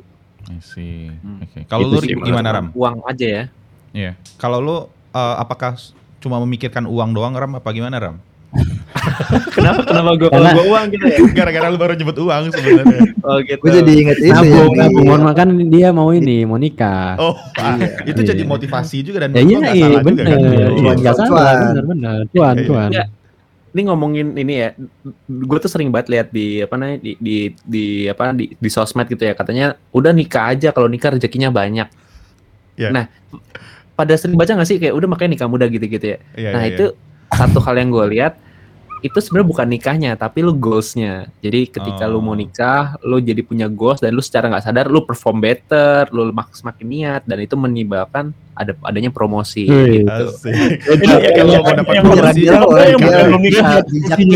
[0.47, 1.12] I see.
[1.12, 1.43] Hmm.
[1.43, 1.67] Oke.
[1.67, 2.71] Kalau sih gimana Ram?
[2.71, 3.43] Uang aja ya.
[3.91, 4.12] Iya.
[4.39, 4.78] Kalau lu
[5.12, 5.76] eh, apakah
[6.23, 8.15] cuma memikirkan uang doang Ram apa gimana Ram?
[9.58, 11.18] Kenapa kenapa gue kalau gue uang gitu ya?
[11.34, 13.02] Gara-gara lu baru nyebut uang sebenarnya.
[13.26, 13.60] Oh gitu.
[13.60, 17.18] Gue jadi inget itu Nabung, di- nabung, mohon makan dia mau ini, mau nikah.
[17.18, 18.30] Oh, ah, itu Iya.
[18.34, 20.39] jadi motivasi juga dan ya menurut iya, iya salah juga bener, kan.
[20.78, 22.89] iya, nggak salah, bener, bener, tuan, Iya, tuan.
[22.94, 23.04] iya.
[23.74, 24.70] Ini ngomongin ini ya,
[25.26, 29.10] gue tuh sering banget lihat di apa namanya di di di apa di, di sosmed
[29.10, 31.89] gitu ya katanya udah nikah aja kalau nikah rezekinya banyak.
[32.78, 32.89] Iya.
[32.94, 33.10] Nah,
[33.94, 36.18] pada sering baca nggak sih kayak udah makanya nikah muda gitu-gitu ya.
[36.38, 36.86] Iya, nah iya, itu
[37.36, 38.34] satu hal yang gue lihat
[39.00, 41.28] itu sebenarnya bukan nikahnya tapi lu goalsnya.
[41.38, 42.24] Jadi ketika lu Oh.
[42.24, 46.32] mau nikah, lu jadi punya goals dan lu secara nggak sadar lu perform better, lu
[46.32, 50.08] mak- semakin niat dan itu menyebabkan ada adanya promosi Wih.
[50.08, 50.26] gitu.
[51.04, 52.41] Iya, yang- kalau mau dapat yang- promosi,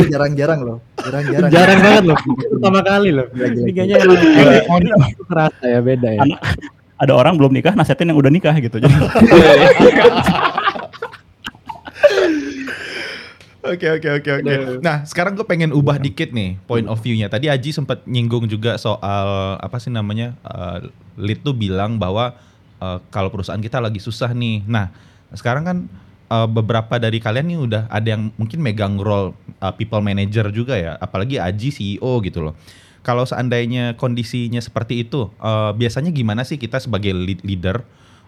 [0.04, 2.18] jarang-jarang loh jarang-jarang Jarang banget loh,
[2.52, 3.28] pertama kali loh.
[3.32, 6.28] Itu kerasa ya beda ya.
[6.98, 8.84] Ada orang belum nikah, nasihatin yang udah nikah gitu.
[13.57, 14.54] Jadi Oke oke oke oke.
[14.80, 17.28] Nah sekarang gue pengen ubah dikit nih point of view-nya.
[17.28, 20.88] Tadi Aji sempat nyinggung juga soal apa sih namanya uh,
[21.20, 22.34] lead tuh bilang bahwa
[22.80, 24.64] uh, kalau perusahaan kita lagi susah nih.
[24.64, 24.90] Nah
[25.36, 25.78] sekarang kan
[26.32, 30.80] uh, beberapa dari kalian nih udah ada yang mungkin megang role uh, people manager juga
[30.80, 30.96] ya.
[31.00, 32.56] Apalagi Aji CEO gitu loh.
[33.04, 37.84] Kalau seandainya kondisinya seperti itu, uh, biasanya gimana sih kita sebagai lead leader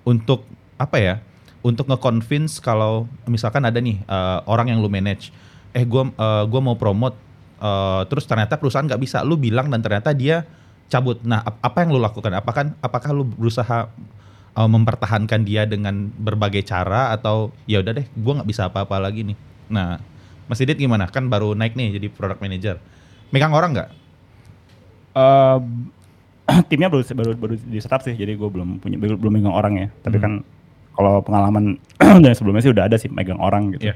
[0.08, 0.48] untuk
[0.80, 1.16] apa ya?
[1.60, 5.36] Untuk nge-convince kalau misalkan ada nih uh, orang yang lu manage,
[5.76, 7.20] eh gua uh, gua mau promote,
[7.60, 10.48] uh, terus ternyata perusahaan nggak bisa, lu bilang dan ternyata dia
[10.88, 11.20] cabut.
[11.22, 12.32] Nah, ap- apa yang lu lakukan?
[12.32, 13.92] Apakah apakah lu berusaha
[14.56, 19.28] uh, mempertahankan dia dengan berbagai cara atau ya udah deh, gua nggak bisa apa-apa lagi
[19.28, 19.38] nih.
[19.68, 20.00] Nah,
[20.48, 21.12] Mas Didit gimana?
[21.12, 22.80] Kan baru naik nih jadi product manager.
[23.30, 23.90] Megang orang nggak?
[25.10, 25.58] eh,
[26.72, 29.88] timnya baru baru baru di setup sih, jadi gue belum punya belum megang orang ya.
[30.02, 30.24] Tapi Hmm.
[30.24, 30.34] kan
[30.96, 31.78] kalau pengalaman
[32.24, 33.92] dari sebelumnya sih udah ada sih megang orang gitu.
[33.92, 33.96] Iya.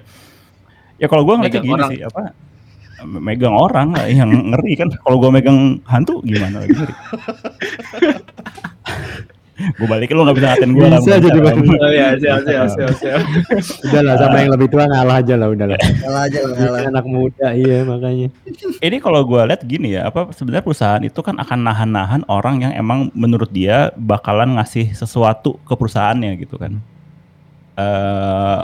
[1.02, 1.92] Ya kalau gue ngeliatnya gini orang.
[1.92, 2.22] sih apa
[3.04, 6.96] megang orang lah yang ngeri kan kalau gue megang hantu gimana lagi ngeri
[9.64, 11.58] gue balikin lu gak bisa ngatain gue Bisa jadi bang.
[11.64, 13.20] Oh iya, siap siap siap siap.
[13.86, 15.80] Udah lah sama yang lebih tua ngalah aja lah udah lah.
[15.80, 16.56] Kalah aja lah.
[16.58, 18.28] Ini anak muda iya makanya.
[18.80, 22.74] ini kalau gue lihat gini ya apa sebenarnya perusahaan itu kan akan nahan-nahan orang yang
[22.74, 26.78] emang menurut dia bakalan ngasih sesuatu ke perusahaannya gitu kan
[27.74, 28.62] eh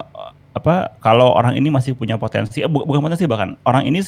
[0.49, 4.01] apa kalau orang ini masih punya potensi eh, bu- bukan potensi bahkan orang ini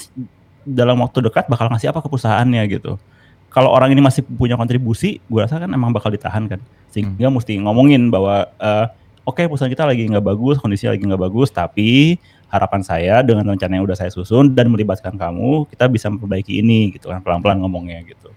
[0.62, 2.98] dalam waktu dekat bakal ngasih apa ke perusahaannya gitu
[3.52, 6.60] kalau orang ini masih punya kontribusi gue rasa kan emang bakal ditahan kan.
[6.92, 8.86] Sehingga mesti ngomongin bahwa eh,
[9.28, 12.16] oke perusahaan kita lagi nggak bagus kondisinya lagi nggak bagus tapi
[12.52, 16.96] harapan saya dengan rencana yang udah saya susun dan melibatkan kamu kita bisa memperbaiki ini
[16.96, 18.32] gitu kan pelan-pelan ngomongnya gitu.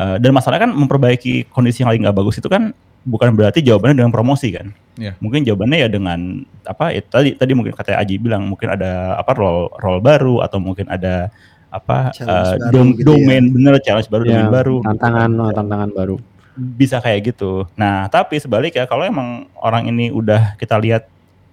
[0.00, 2.72] Eh, dan masalahnya kan memperbaiki kondisi yang lagi nggak bagus itu kan
[3.06, 4.72] bukan berarti jawabannya dengan promosi kan.
[4.96, 5.12] Iya.
[5.20, 9.36] mungkin jawabannya ya dengan apa ya tadi tadi mungkin kata Aji bilang mungkin ada apa
[9.36, 11.28] role role baru atau mungkin ada
[11.66, 13.06] apa Challenge baru dom- gitu ya.
[13.10, 16.16] domain bener challenge baru Ya, domain baru tantangan oh, tantangan baru.
[16.56, 17.68] bisa kayak gitu.
[17.76, 21.04] Nah, tapi sebaliknya kalau emang orang ini udah kita lihat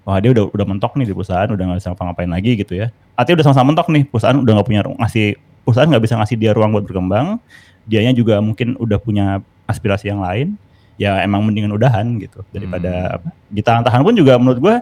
[0.08, 2.88] wah dia udah udah mentok nih di perusahaan, udah nggak bisa ngapa-ngapain lagi gitu ya.
[3.20, 5.28] Artinya udah sama-sama mentok nih, perusahaan udah nggak punya ngasih
[5.68, 7.36] perusahaan nggak bisa ngasih dia ruang buat berkembang.
[7.84, 9.26] Dianya juga mungkin udah punya
[9.68, 10.56] aspirasi yang lain.
[10.96, 13.28] Ya emang mendingan udahan gitu daripada apa.
[13.52, 14.76] Ditahan-tahan pun juga menurut gua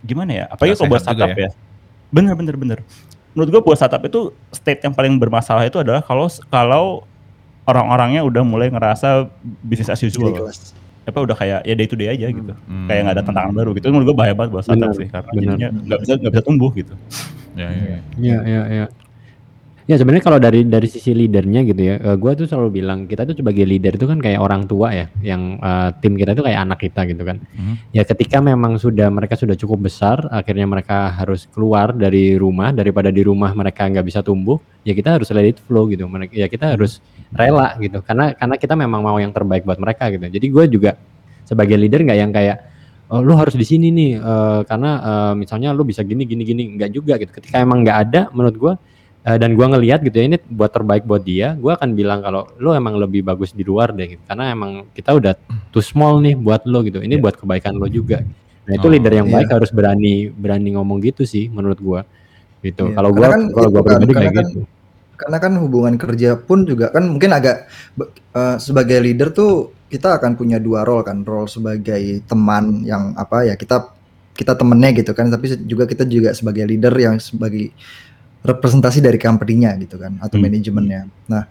[0.00, 0.44] gimana ya?
[0.48, 1.52] Apalagi kalau buat startup ya.
[2.08, 2.78] Bener bener bener.
[3.34, 6.84] Menurut gue buat startup itu state yang paling bermasalah itu adalah kalau kalau
[7.68, 9.30] orang-orangnya udah mulai ngerasa
[9.62, 10.34] bisnis as usual.
[11.06, 12.52] Apa udah kayak ya day to day aja gitu.
[12.66, 12.86] Hmm.
[12.90, 13.90] Kayak nggak ada tantangan baru gitu.
[13.90, 15.42] Menurut gue bahaya banget buat startup Benar, sih karena benar.
[15.42, 16.94] jadinya nggak bisa nggak bisa tumbuh gitu.
[17.58, 17.98] Ya, ya, ya.
[18.18, 18.86] Iya, iya, iya.
[19.90, 23.26] Ya sebenarnya kalau dari dari sisi leadernya gitu ya, eh, gua tuh selalu bilang kita
[23.26, 26.62] tuh sebagai leader itu kan kayak orang tua ya, yang eh, tim kita tuh kayak
[26.62, 27.42] anak kita gitu kan.
[27.42, 27.90] Mhm.
[27.90, 33.10] Ya ketika memang sudah mereka sudah cukup besar, akhirnya mereka harus keluar dari rumah daripada
[33.10, 36.06] di rumah mereka nggak bisa tumbuh, ya kita harus let it flow gitu.
[36.06, 37.02] Mereka ya kita harus
[37.34, 40.22] rela gitu, karena karena kita memang mau yang terbaik buat mereka gitu.
[40.22, 40.94] Jadi gue juga
[41.42, 42.62] sebagai leader nggak yang kayak
[43.10, 46.78] oh, lu harus di sini nih eh, karena eh, misalnya lu bisa gini gini gini
[46.78, 47.34] nggak juga gitu.
[47.34, 48.74] Ketika emang nggak ada, menurut gua
[49.22, 52.48] eh, dan gua ngelihat gitu ya ini buat terbaik buat dia, gua akan bilang kalau
[52.56, 54.22] lu emang lebih bagus di luar deh gitu.
[54.24, 55.34] Karena emang kita udah
[55.70, 57.00] too small nih buat lo gitu.
[57.00, 57.22] Ini Iya.
[57.22, 58.24] buat kebaikan lo juga.
[58.64, 59.34] Nah, itu Oh, leader yang iya.
[59.40, 62.00] baik harus berani berani ngomong gitu sih menurut gua.
[62.60, 62.92] Gitu.
[62.92, 64.60] Iya, Kalau gua kan kalau gua itu kan, pribadi kayak kan gitu.
[65.20, 67.68] karena kan hubungan kerja pun juga kan mungkin agak
[68.32, 73.44] eh, sebagai leader tuh kita akan punya dua role kan role sebagai teman yang apa
[73.44, 73.90] ya kita
[74.32, 77.68] kita temennya gitu kan tapi juga kita juga sebagai leader yang sebagai
[78.42, 80.44] representasi dari company-nya gitu kan atau Hmm.
[80.44, 81.44] manajemennya nah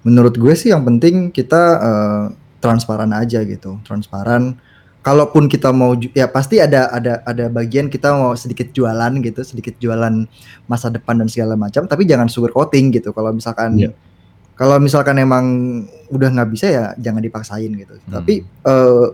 [0.00, 2.24] menurut gue sih yang penting kita eh,
[2.56, 4.54] transparan aja gitu transparan
[5.00, 9.74] kalaupun kita mau ya pasti ada ada ada bagian kita mau sedikit jualan gitu sedikit
[9.76, 10.26] jualan
[10.64, 13.90] masa depan dan segala macam tapi jangan sugar coating gitu kalau misalkan Iya.
[14.54, 15.46] kalau misalkan emang
[16.08, 18.12] udah nggak bisa ya jangan dipaksain gitu Hmm.
[18.12, 19.06] tapi eh,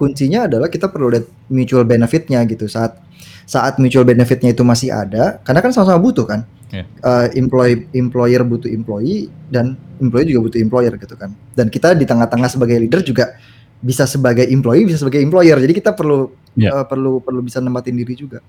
[0.00, 2.64] kuncinya adalah kita perlu lihat mutual benefitnya gitu.
[2.64, 2.96] Saat
[3.44, 6.40] saat mutual benefitnya itu masih ada karena kan sama-sama butuh kan.
[6.72, 6.88] Iya.
[6.88, 11.36] Eh, employee employer butuh employee dan employee juga butuh employer gitu kan.
[11.52, 13.36] Dan kita di tengah-tengah sebagai leader juga
[13.84, 15.60] bisa sebagai employee bisa sebagai employer.
[15.60, 16.80] Jadi kita perlu Iya.
[16.80, 18.40] eh, perlu perlu bisa nempatin diri juga.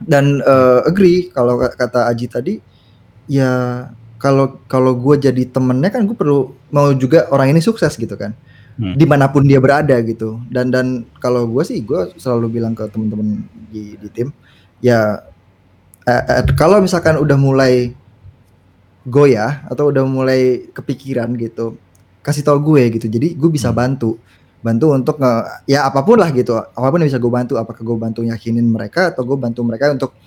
[0.00, 2.54] Dan eh, agree kalau kata Aji tadi
[3.28, 3.84] ya
[4.20, 8.32] kalau kalau gue jadi temennya kan gue perlu mau juga orang ini sukses gitu kan
[8.74, 8.98] Hmm.
[8.98, 12.82] di mana pun dia berada gitu dan dan kalau gue sih gue selalu bilang ke
[12.90, 14.34] temen-temen di, di tim
[14.82, 15.22] ya
[16.02, 17.94] eh, eh, kalau misalkan udah mulai
[19.06, 21.78] goyah atau udah mulai kepikiran gitu
[22.26, 23.78] kasih tau gue gitu jadi gue bisa Hmm.
[23.78, 24.18] bantu
[24.64, 25.32] bantu untuk nge,
[25.68, 28.64] ya apa pun lah gitu apa pun yang bisa gue bantu apakah gue bantu yakinin
[28.64, 30.18] mereka atau gue bantu mereka untuk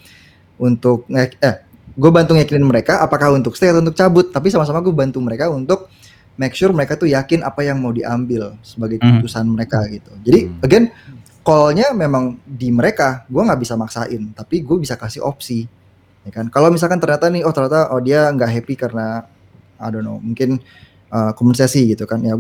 [0.55, 4.93] untuk eh gue bantu yakinin mereka apakah untuk stay atau untuk cabut tapi sama-sama gue
[4.93, 5.89] bantu mereka untuk
[6.37, 9.19] make sure mereka tuh yakin apa yang mau diambil sebagai Hmm.
[9.19, 10.11] keputusan mereka gitu.
[10.21, 10.65] Jadi Hmm.
[10.65, 10.85] again
[11.41, 15.65] call-nya memang di mereka gue nggak bisa maksain tapi gue bisa kasih opsi
[16.23, 16.47] ya kan?
[16.47, 19.25] Kalau misalkan ternyata nih oh ternyata oh dia nggak happy karena
[19.77, 20.61] I don't know mungkin
[21.09, 22.37] uh, kompensasi gitu kan ya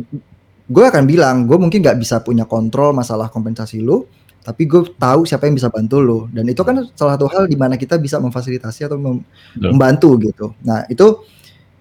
[0.67, 4.03] gue akan bilang gue mungkin nggak bisa punya kontrol masalah kompensasi lu
[4.43, 6.19] tapi gue tahu siapa yang bisa bantu lu.
[6.31, 9.27] Dan itu kan salah satu hal di mana kita bisa memfasilitasi atau mem-
[9.59, 10.55] membantu gitu.
[10.63, 11.19] Nah itu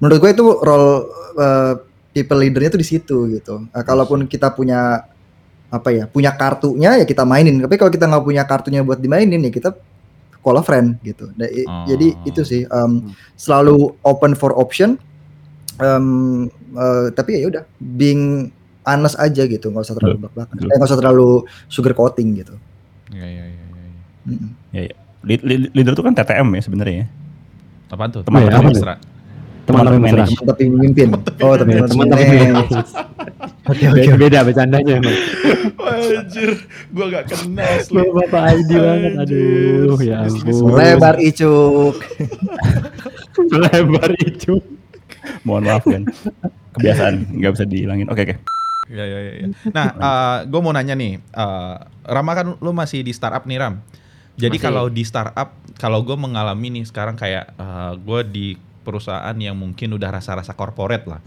[0.02, 1.07] menurut gue itu role
[1.38, 1.79] uh,
[2.16, 5.05] people leadernya tuh di situ gitu Uh, kalaupun kita punya
[5.66, 9.42] apa ya punya kartunya ya kita mainin tapi kalau kita nggak punya kartunya buat dimainin
[9.42, 9.74] ya kita
[10.38, 11.85] call a friend gitu i- Oh.
[11.85, 14.94] jadi itu sih um, selalu open for option
[15.76, 18.48] um, uh, tapi ya udah being
[18.83, 20.70] honest aja gitu nggak usah terlalu belak Betul.
[20.70, 21.29] nggak usah terlalu
[21.66, 22.55] sugar coating gitu
[23.07, 24.02] Ya, ya, ya, ya, ya.
[24.26, 24.50] Mm-mm.
[25.22, 27.07] Lead- lead- Leader itu kan TTM ya sebenarnya ya.
[27.87, 28.22] Apaan tuh?
[28.22, 28.59] Teman- mesra.
[28.59, 28.98] Teman-teman
[29.66, 30.24] Teman- mesra.
[30.31, 32.37] Teman tapi memimpin oh tapi teman teman-teman tapi
[33.66, 35.18] oke oke Beda, bercandanya emang.
[35.87, 36.50] Anjir,
[36.90, 37.98] gua gak kenal asli.
[37.98, 40.70] Bapak ID banget, aduh ya ampun.
[40.74, 41.94] lebar icuk
[43.62, 44.59] lebar itu.
[45.42, 46.02] Mohon maaf kan.
[46.79, 48.07] Kebiasaan nggak bisa dihilangin.
[48.11, 48.37] Oke oke.
[48.87, 49.46] Ya, ya, ya, ya.
[49.74, 49.87] Nah,
[50.46, 51.74] gue mau nanya nih, eh,
[52.07, 53.83] Rama kan lu masih di startup nih Ram.
[54.37, 57.50] Jadi kalau di startup, kalau gue mengalami nih sekarang kayak
[57.98, 58.46] gue di
[58.87, 61.18] perusahaan yang mungkin udah rasa-rasa corporate lah,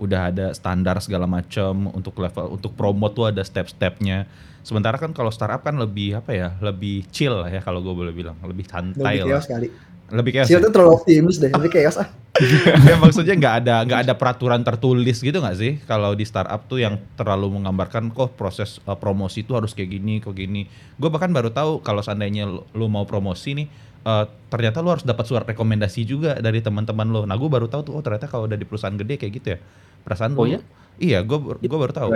[0.00, 4.24] udah ada standar segala macam untuk level, untuk promote tuh ada step-stepnya.
[4.64, 8.16] Sementara kan kalau startup kan lebih apa ya, lebih chill lah ya kalau gue boleh
[8.16, 9.68] bilang, lebih santai lebih lah, chaos kali.
[10.12, 12.08] Lebih kayak Sil tuh terlalu optimis deh lebih chaos ah.
[12.88, 15.72] Ya maksudnya nggak ada nggak ada peraturan tertulis gitu nggak sih?
[15.88, 20.20] Kalau di startup tuh yang terlalu menggambarkan kok proses uh, promosi itu harus kayak gini
[20.20, 20.68] kok gini.
[21.00, 23.66] Gue bahkan baru tahu kalau seandainya lu, lu mau promosi nih
[24.04, 27.82] uh, ternyata lu harus dapat surat rekomendasi juga dari teman-teman lo nah gue baru tahu
[27.90, 29.58] tuh oh ternyata kalau udah di perusahaan gede kayak gitu ya
[30.02, 30.60] perasaan Oh lu ya?
[30.98, 32.10] iya gue gue baru tahu.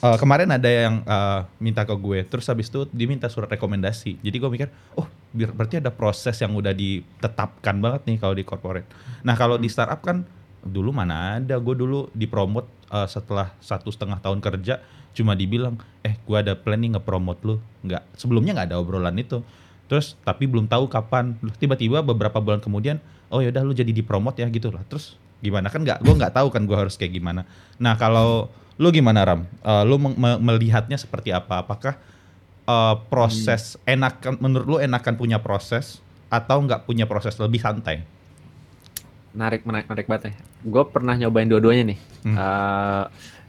[0.00, 4.16] Uh, kemarin ada yang uh, minta ke gue, terus habis itu diminta surat rekomendasi.
[4.24, 5.04] Jadi gue mikir, oh
[5.36, 8.88] berarti ada proses yang udah ditetapkan banget nih kalau di corporate.
[9.20, 10.24] Nah kalau di startup kan
[10.64, 14.80] dulu mana ada, gue dulu dipromot uh, setelah satu setengah tahun kerja,
[15.12, 17.60] cuma dibilang, eh gue ada plan nih ngepromot lu.
[17.84, 19.44] Nggak, sebelumnya nggak ada obrolan itu.
[19.90, 21.34] Terus tapi belum tahu kapan.
[21.58, 24.86] Tiba-tiba beberapa bulan kemudian, oh yaudah lu jadi dipromot ya gitu lah.
[24.86, 25.98] Terus gimana kan nggak?
[26.06, 27.42] Gue nggak tahu kan gue harus kayak gimana.
[27.82, 28.46] Nah kalau
[28.78, 29.50] lu gimana Ram?
[29.66, 31.66] Eh, lu me- melihatnya seperti apa?
[31.66, 31.98] Apakah
[32.70, 35.98] eh, proses enakan menurut lu enakan punya proses
[36.30, 38.06] atau nggak punya proses lebih santai?
[39.34, 40.32] Menarik, menarik, menarik banget ya.
[40.70, 41.98] Gue pernah nyobain dua-duanya nih.
[42.30, 42.36] Hmm.
[42.38, 43.04] Eh,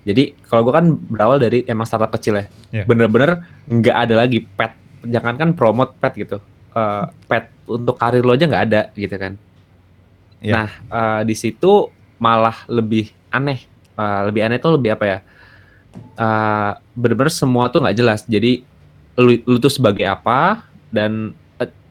[0.10, 2.46] jadi kalau gue kan berawal dari emang startup kecil ya.
[2.74, 2.84] Iya.
[2.90, 4.81] Bener-bener nggak ada lagi pet.
[5.06, 6.38] Jangankan promote pet gitu.
[6.72, 9.34] Eh, pet untuk karir lo aja nggak ada gitu kan.
[10.42, 10.54] Iya.
[10.56, 13.66] Nah eh, di situ malah lebih aneh.
[13.98, 15.18] Eh, lebih aneh tuh lebih apa ya?
[16.16, 18.24] Eh, bener-bener semua tuh nggak jelas.
[18.26, 18.64] Jadi
[19.20, 21.36] lu, lu tuh sebagai apa dan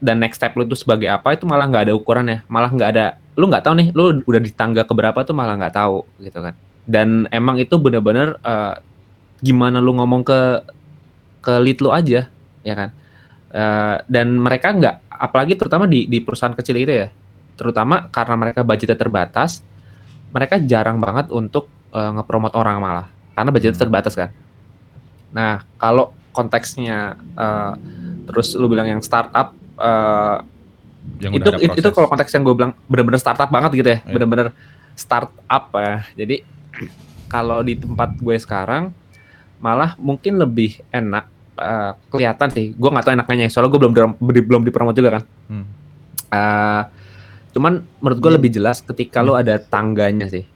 [0.01, 2.41] dan next step lu tuh sebagai apa itu malah nggak ada ukurannya.
[2.49, 3.05] Malah nggak ada.
[3.37, 3.87] Lu nggak tahu nih.
[3.93, 6.57] Lu udah di tangga keberapa tuh malah nggak tahu gitu kan.
[6.89, 8.75] Dan emang itu bener-bener eh,
[9.45, 10.39] gimana lu ngomong ke
[11.41, 12.25] ke lead lu aja
[12.65, 12.89] ya kan.
[13.51, 17.07] Eh, dan mereka nggak apalagi terutama di di perusahaan kecil itu ya
[17.59, 19.59] terutama karena mereka budgetnya terbatas
[20.31, 23.83] mereka jarang banget untuk eh, ngepromot orang malah karena budgetnya Hmm.
[23.83, 24.31] terbatas kan
[25.35, 27.73] nah kalau konteksnya eh,
[28.31, 30.37] terus lu bilang yang startup eh,
[31.19, 34.13] Yang itu itu, itu kalau konteks yang gue bilang bener-bener startup banget gitu ya Iya.
[34.15, 34.47] bener-bener
[34.95, 36.39] startup ya jadi
[37.27, 38.95] kalau di tempat gue sekarang
[39.59, 41.27] malah mungkin lebih enak
[41.61, 43.93] eh, kelihatan sih gue nggak tahu enaknya soalnya gue belum
[44.27, 45.65] di- belum dipromot juga kan Hmm.
[46.27, 46.81] Eh,
[47.51, 48.37] cuman menurut gue Iya.
[48.39, 50.47] lebih jelas ketika lu ada tangganya sih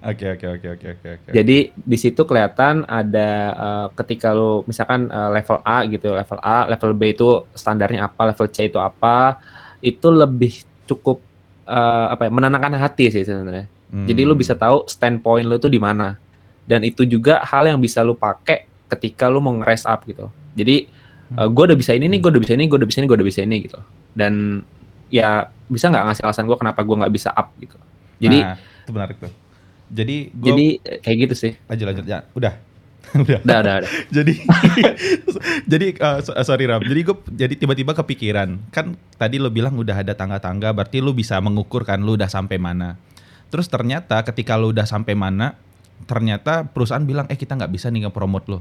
[0.00, 1.30] Oke oke oke oke oke oke.
[1.32, 6.68] jadi di situ kelihatan ada eh, ketika lu misalkan eh, level A gitu, level A,
[6.68, 9.40] level B itu standarnya apa, level C itu apa,
[9.80, 11.24] itu lebih cukup
[11.64, 13.64] eh, apa ya, menenangkan hati sih sebenarnya.
[13.88, 14.04] Hmm.
[14.04, 16.20] Jadi lu bisa tahu standpoint lu itu di mana.
[16.64, 20.28] Dan itu juga hal yang bisa lu pakai ketika lu mau nge-raise up gitu.
[20.54, 20.86] Jadi
[21.34, 23.28] gue udah bisa ini nih, gue udah bisa ini, gue udah bisa ini, gue udah
[23.28, 23.80] bisa ini gitu.
[24.14, 24.62] Dan
[25.10, 27.76] ya bisa nggak ngasih alasan gue kenapa gue nggak bisa up gitu.
[28.22, 29.32] Jadi nah, itu menarik tuh.
[29.94, 31.52] Jadi gue jadi eh, kayak gitu sih.
[31.68, 32.54] lanjut lanjut ya udah
[33.24, 33.90] udah Udah, udah, udah.
[34.16, 34.34] jadi
[35.72, 40.02] jadi uh, uh, sorry Ram jadi gue jadi tiba-tiba kepikiran kan tadi lo bilang udah
[40.02, 42.96] ada tangga-tangga berarti lo bisa mengukur kan lo udah sampai mana
[43.52, 45.54] terus ternyata ketika lo udah sampai mana
[46.04, 48.58] ternyata perusahaan bilang eh kita nggak bisa nih nge-promote lo.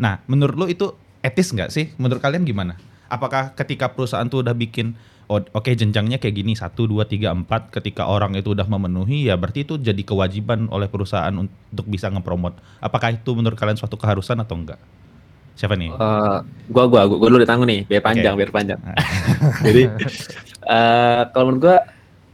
[0.00, 1.92] Nah menurut lo itu etis nggak sih?
[2.00, 2.80] Menurut kalian gimana?
[3.10, 4.96] Apakah ketika perusahaan tuh udah bikin
[5.30, 9.38] oh, oke jenjangnya kayak gini satu dua tiga empat ketika orang itu udah memenuhi ya
[9.38, 14.42] berarti itu jadi kewajiban oleh perusahaan untuk bisa ngepromot apakah itu menurut kalian suatu keharusan
[14.42, 14.82] atau enggak?
[15.54, 15.92] Siapa nih?
[15.92, 16.38] Eh,
[16.72, 18.40] gua gua gua, gua dulu udah tanggung nih biar panjang Oke.
[18.42, 18.80] biar panjang.
[18.80, 18.96] Nah.
[19.66, 19.82] jadi
[20.64, 21.76] eh kalau menurut gua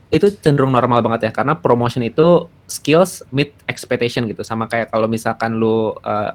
[0.07, 4.47] itu cenderung normal banget ya karena promotion itu skills meet expectation gitu.
[4.47, 6.31] Sama kayak kalau misalkan lu eh,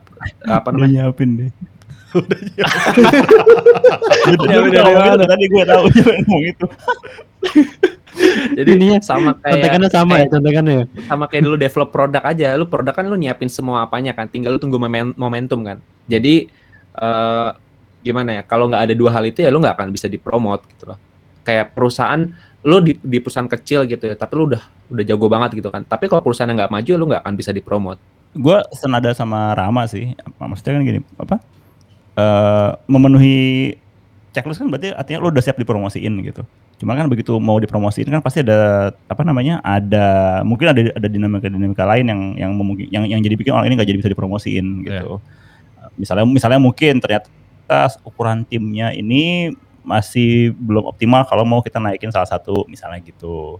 [0.45, 1.07] apa Udah namanya?
[1.07, 1.49] nyiapin deh.
[4.27, 5.83] Udah Udah Tadi gue tahu.
[6.27, 6.65] Ngomong itu.
[8.59, 10.79] jadi Ininya sama kayak Contekannya sama ya, kayak, contekannya.
[11.07, 12.47] sama kayak dulu develop produk aja.
[12.59, 15.79] Lu produk kan lu nyiapin semua apanya kan tinggal lu tunggu momen- momentum kan.
[16.11, 16.51] Jadi
[16.91, 17.49] eh
[18.01, 20.91] gimana ya kalau nggak ada dua hal itu ya lu nggak akan bisa dipromot gitu
[20.91, 20.99] loh.
[21.47, 22.27] Kayak perusahaan
[22.61, 24.61] lu di, di perusahaan kecil gitu ya tapi lu udah
[24.93, 27.97] udah jago banget gitu kan tapi kalau perusahaan nggak maju lu nggak akan bisa dipromot
[28.31, 30.15] Gue senada sama Rama sih.
[30.15, 31.35] Apa- Maksudnya kan gini, apa?
[32.11, 33.75] eh memenuhi
[34.31, 36.47] checklist kan berarti artinya lu udah siap dipromosiin gitu.
[36.79, 39.59] Cuma kan begitu mau dipromosiin kan pasti ada apa namanya?
[39.59, 43.75] Ada mungkin ada ada dinamika-dinamika lain yang yang memungkin yang yang jadi bikin orang ini
[43.75, 45.19] nggak jadi bisa dipromosiin gitu.
[45.99, 47.27] Misalnya misalnya mungkin ternyata
[48.07, 53.57] ukuran timnya ini masih belum optimal kalau mau kita naikin salah satu misalnya gitu.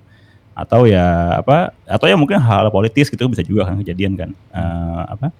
[0.53, 4.29] Atau ya apa atau ya mungkin hal politis gitu bisa juga kan kejadian kan.
[4.53, 5.33] Eh, apa?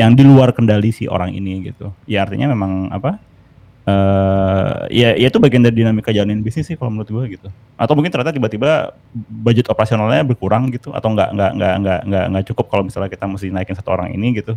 [0.00, 1.92] yang di luar kendali si orang ini gitu.
[2.08, 3.22] Ya artinya memang apa?
[3.82, 7.48] eh ya, ya itu bagian dari dinamika jalanin bisnis sih kalau menurut gue gitu.
[7.74, 8.94] Atau mungkin ternyata tiba-tiba
[9.26, 13.50] budget operasionalnya berkurang gitu atau nggak nggak nggak nggak nggak cukup kalau misalnya kita mesti
[13.50, 14.54] naikin satu orang ini gitu.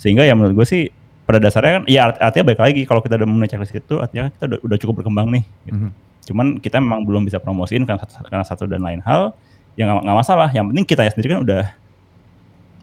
[0.00, 0.88] Sehingga ya menurut gue sih
[1.26, 4.30] pada dasarnya kan ya art- artinya baik lagi kalau kita udah memenuhi checklist itu artinya
[4.30, 5.44] kita udah, udah cukup berkembang nih.
[5.66, 5.74] gitu.
[5.76, 5.90] Mhm.
[6.26, 9.34] Cuman kita memang belum bisa promosiin karena, satu- karena satu dan lain hal
[9.74, 10.48] yang nggak masalah.
[10.50, 11.62] Yang penting kita sendiri kan udah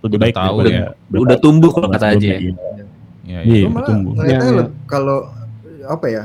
[0.04, 1.20] lebih Udah baik tahu daripada- ya.
[1.24, 2.38] udah tumbuh kalau kata aja ya.
[2.38, 2.54] iya.
[3.24, 3.56] Iya, Iya.
[3.64, 3.68] iya.
[3.72, 4.12] Malah tumbuh.
[4.20, 5.18] Iya, leb- kalau
[5.88, 6.24] apa ya?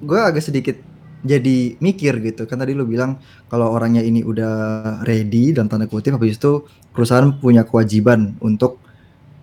[0.00, 0.76] Gue agak sedikit
[1.20, 4.54] jadi mikir gitu kan tadi lu bilang kalau orangnya ini udah
[5.02, 6.64] ready dan tanda kutip habis itu
[6.94, 8.80] perusahaan punya kewajiban untuk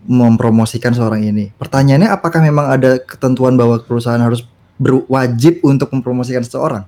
[0.07, 1.51] mempromosikan seorang ini.
[1.55, 4.43] Pertanyaannya apakah memang ada ketentuan bahwa perusahaan harus
[4.77, 6.83] berwajib untuk mempromosikan seseorang?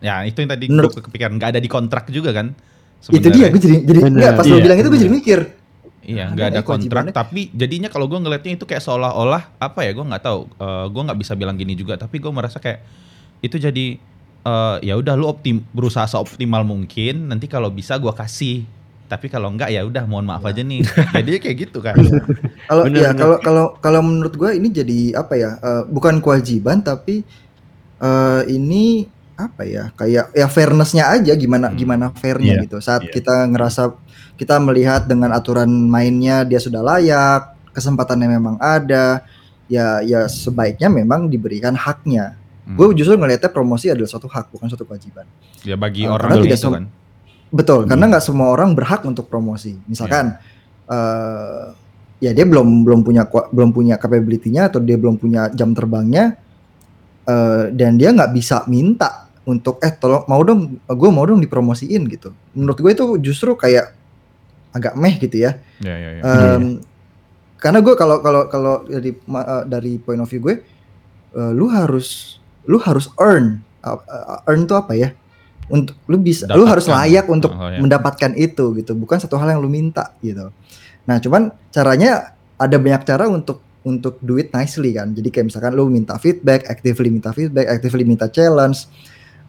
[0.00, 2.52] Ya itu yang tadi Menurut- gue kepikiran nggak ada di kontrak juga kan?
[3.08, 5.40] Itu dia gue jadi jadi Bener, enggak pas lu iya, bilang itu gue jadi mikir.
[6.00, 10.02] Iya, nggak ada kontrak, tapi jadinya kalau gue ngelihatnya itu kayak seolah-olah apa ya, gue
[10.02, 12.82] nggak tahu, Eh gue nggak bisa bilang gini juga, tapi gue merasa kayak
[13.44, 14.00] itu jadi
[14.44, 18.64] eh, ya udah lu optim berusaha seoptimal mungkin nanti kalau bisa gua kasih
[19.10, 20.86] tapi kalau enggak ya udah mohon maaf aja nih
[21.18, 21.98] jadi kayak gitu kan
[22.62, 25.50] Kalau Bener, ya kalau kalau kalau menurut gue ini jadi apa ya?
[25.58, 27.26] eh, bukan kewajiban tapi
[27.98, 29.88] eh, ini apa ya?
[29.90, 31.76] Kayak ya fairnessnya aja gimana Hmm.
[31.76, 32.76] gimana fairnya Iya, gitu.
[32.78, 33.10] Saat iya.
[33.10, 33.82] kita ngerasa
[34.36, 37.42] kita melihat dengan aturan mainnya dia sudah layak,
[37.72, 39.24] kesempatannya memang ada,
[39.66, 42.36] ya ya sebaiknya memang diberikan haknya.
[42.62, 42.76] Hmm.
[42.76, 45.24] Gue justru ngelihatnya promosi adalah suatu hak bukan suatu kewajiban.
[45.60, 46.84] ya bagi Eh, orang tidak gitu sem- kan
[47.50, 47.88] Betul, Hmm.
[47.90, 49.74] karena nggak semua orang berhak untuk promosi.
[49.84, 50.38] Misalkan,
[50.86, 51.64] eh,
[52.22, 56.38] ya dia belum belum punya belum punya capability-nya atau dia belum punya jam terbangnya,
[57.26, 62.06] eh, dan dia nggak bisa minta untuk eh tolong mau dong, gue mau dong dipromosiin
[62.06, 62.30] gitu.
[62.54, 63.98] Menurut gue itu justru kayak
[64.70, 65.58] agak meh gitu ya.
[65.82, 66.78] ya ya ya Em,
[67.58, 70.62] Karena gue kalau kalau kalau dari eh, dari point of view gue,
[71.34, 75.08] eh, lu harus lu harus earn, Uh, uh, earn itu apa ya?
[75.70, 77.06] Untuk lu bisa, lu harus Dapatkan.
[77.06, 77.78] layak untuk Oh, ya.
[77.78, 80.50] mendapatkan itu gitu, bukan satu hal yang lu minta gitu.
[81.06, 85.14] Nah cuman caranya ada banyak cara untuk untuk do it nicely kan.
[85.16, 88.84] Jadi kayak misalkan lu minta feedback, actively minta feedback, actively minta challenge,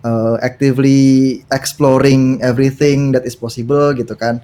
[0.05, 4.39] uh, actively exploring everything that is possible gitu kan.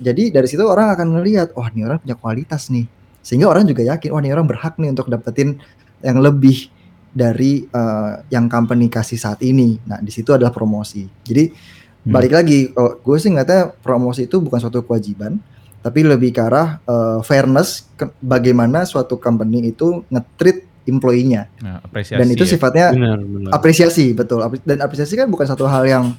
[0.00, 2.84] Jadi dari situ orang akan ngelihat, wah ini orang punya kualitas nih.
[3.20, 5.58] Sehingga orang juga yakin, wah ini orang berhak nih untuk dapetin
[6.04, 6.68] yang lebih
[7.16, 9.80] dari uh, yang company kasih saat ini.
[9.88, 11.08] Nah di situ adalah promosi.
[11.24, 11.72] Jadi
[12.06, 12.14] Hmm.
[12.14, 15.42] balik lagi, kalau gue sih ngeliatnya promosi itu bukan suatu kewajiban,
[15.82, 21.50] tapi lebih ke arah uh, fairness, ke- bagaimana suatu company itu nge-treat employee-nya.
[21.58, 22.50] Nah, apresiasi Dan itu ya.
[22.54, 23.50] sifatnya Benar, benar.
[23.50, 26.14] apresiasi betul dan apresiasi kan bukan satu hal yang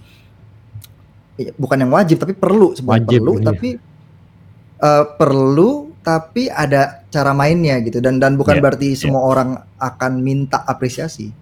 [1.40, 3.46] iya, bukan yang wajib tapi perlu sebenarnya Wajib, perlu iya.
[3.48, 3.70] tapi
[4.84, 9.00] eh, perlu tapi ada cara mainnya gitu dan dan bukan Iya, berarti iya.
[9.04, 11.36] semua orang akan minta apresiasi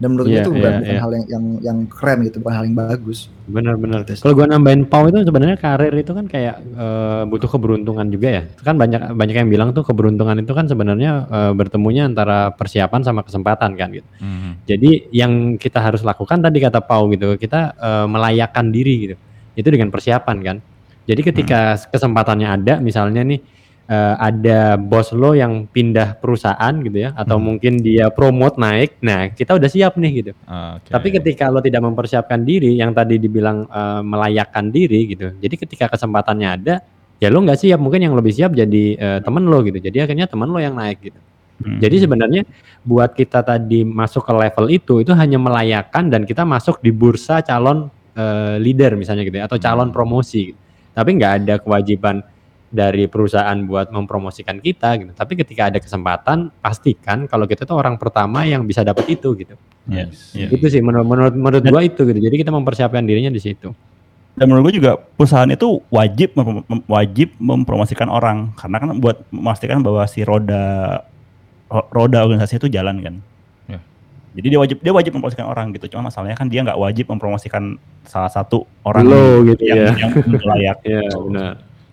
[0.00, 1.02] dan menurut gue Iya, itu bukan, iya, bukan iya.
[1.04, 4.06] hal yang, yang yang keren gitu bukan hal yang bagus Benar-benar.
[4.06, 4.22] Gitu.
[4.22, 8.42] Kalau gua nambahin Pau itu sebenarnya karir itu kan kayak eh, butuh keberuntungan juga ya.
[8.62, 13.26] Kan banyak banyak yang bilang tuh keberuntungan itu kan sebenarnya eh, bertemunya antara persiapan sama
[13.26, 14.08] kesempatan kan gitu.
[14.22, 14.50] Mhm.
[14.64, 19.16] Jadi yang kita harus lakukan tadi kata Pau gitu, kita eh, melayakkan diri gitu.
[19.58, 20.56] Itu dengan persiapan kan.
[21.02, 23.42] Jadi ketika kesempatannya ada, misalnya nih
[23.88, 27.44] eh, ada bos lo yang pindah perusahaan gitu ya, atau Hmm.
[27.54, 30.32] mungkin dia promote naik, nah kita udah siap nih gitu.
[30.46, 30.90] Oke.
[30.90, 35.34] Tapi ketika lo tidak mempersiapkan diri, yang tadi dibilang eh, melayakkan diri gitu.
[35.38, 36.74] Jadi ketika kesempatannya ada,
[37.18, 37.78] ya lo nggak siap.
[37.82, 39.78] Mungkin yang lebih siap jadi eh, temen lo gitu.
[39.78, 41.20] Jadi akhirnya temen lo yang naik gitu.
[41.62, 41.78] Hmm.
[41.78, 42.42] Jadi sebenarnya
[42.82, 47.38] buat kita tadi masuk ke level itu, itu hanya melayakkan dan kita masuk di bursa
[47.44, 49.94] calon eh, leader misalnya gitu ya, atau calon Hmm.
[49.94, 50.50] promosi.
[50.50, 50.58] Gitu.
[50.92, 52.20] Tapi nggak ada kewajiban
[52.72, 55.12] dari perusahaan buat mempromosikan kita gitu.
[55.12, 59.54] Tapi ketika ada kesempatan, pastikan kalau kita tuh orang pertama yang bisa dapat itu gitu.
[59.92, 60.32] Iya, Nice.
[60.32, 60.48] iya.
[60.48, 62.16] Itu sih menurut menurut, menurut gua itu gitu.
[62.16, 63.68] Jadi kita mempersiapkan dirinya di situ.
[64.32, 69.84] Dan menurut gue juga perusahaan itu wajib mem- wajib mempromosikan orang karena kan buat memastikan
[69.84, 71.04] bahwa si roda
[71.68, 73.14] ro- roda organisasi itu jalan kan.
[73.68, 73.80] Ya.
[74.40, 75.92] Jadi dia wajib dia wajib mempromosikan orang gitu.
[75.92, 77.76] Cuma masalahnya kan dia nggak wajib mempromosikan
[78.08, 79.04] salah satu orang
[79.52, 80.08] gitu yang, ya.
[80.08, 80.76] yang layak.
[80.88, 81.52] Iya benar.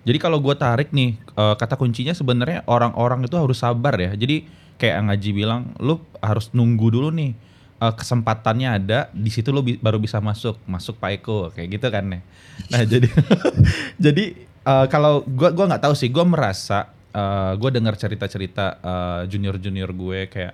[0.09, 4.17] Jadi kalau gue tarik nih eh, kata kuncinya sebenarnya orang-orang itu harus sabar ya.
[4.17, 4.49] Jadi
[4.81, 7.37] kayak Ngaji bilang, lu harus nunggu dulu nih
[7.77, 11.87] eh, kesempatannya ada, di situ lu bi- baru bisa masuk, masuk Pak Eko kayak gitu
[11.93, 12.19] kan ya.
[12.73, 13.05] Nah jadi
[14.09, 14.25] jadi
[14.65, 19.93] eh, kalau gua gua nggak tahu sih, gua merasa eh, gua dengar cerita-cerita eh, junior-junior
[19.93, 20.53] gue kayak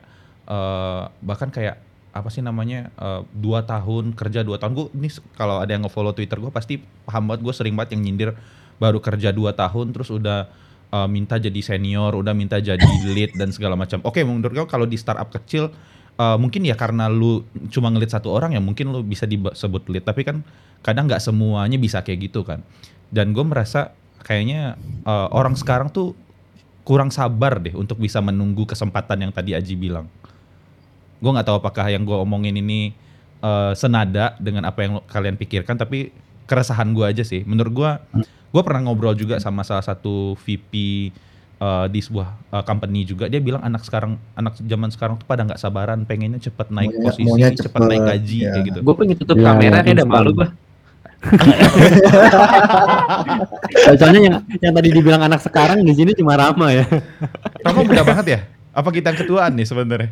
[0.52, 1.80] eh, bahkan kayak
[2.16, 6.16] apa sih namanya eh, dua tahun kerja dua tahun gue ini kalau ada yang ngefollow
[6.16, 8.32] twitter gue pasti paham banget gue sering banget yang nyindir
[8.78, 10.52] baru kerja 2 tahun terus udah
[10.92, 12.80] uh, minta jadi senior, udah minta jadi
[13.16, 14.00] lead dan segala macam.
[14.08, 15.72] Oke, menurut gue kalau di startup kecil
[16.20, 20.04] uh, mungkin ya karena lu cuma ngelit satu orang ya mungkin lu bisa disebut lead,
[20.08, 20.46] tapi kan
[20.86, 22.64] kadang nggak semuanya bisa kayak gitu kan.
[23.12, 23.96] Dan gue merasa
[24.26, 26.18] kayaknya uh, orang sekarang tuh
[26.86, 30.06] kurang sabar deh untuk bisa menunggu kesempatan yang tadi Aji bilang.
[31.18, 32.94] Gue nggak tahu apakah yang gue omongin ini
[33.42, 36.14] uh, senada dengan apa yang kalian pikirkan, tapi
[36.46, 37.42] keresahan gue aja sih.
[37.44, 37.90] Menurut gue,
[38.26, 40.72] gue pernah ngobrol juga sama salah satu VP
[41.58, 43.26] uh, di sebuah uh, company juga.
[43.26, 47.04] Dia bilang anak sekarang, anak zaman sekarang tuh pada nggak sabaran, pengennya cepet naik Maunya-
[47.04, 48.50] posisi, maunya cepet, cepet, naik gaji ya.
[48.52, 48.80] kayak gitu.
[48.82, 50.14] Gue pengen tutup Ya, kamera kayak udah instan.
[50.14, 50.48] malu gue.
[53.98, 56.86] Soalnya yang yang tadi dibilang anak sekarang di sini cuma Rama ya.
[57.62, 58.40] Kamu muda banget ya?
[58.76, 60.10] Apa kita yang ketuaan nih sebenarnya?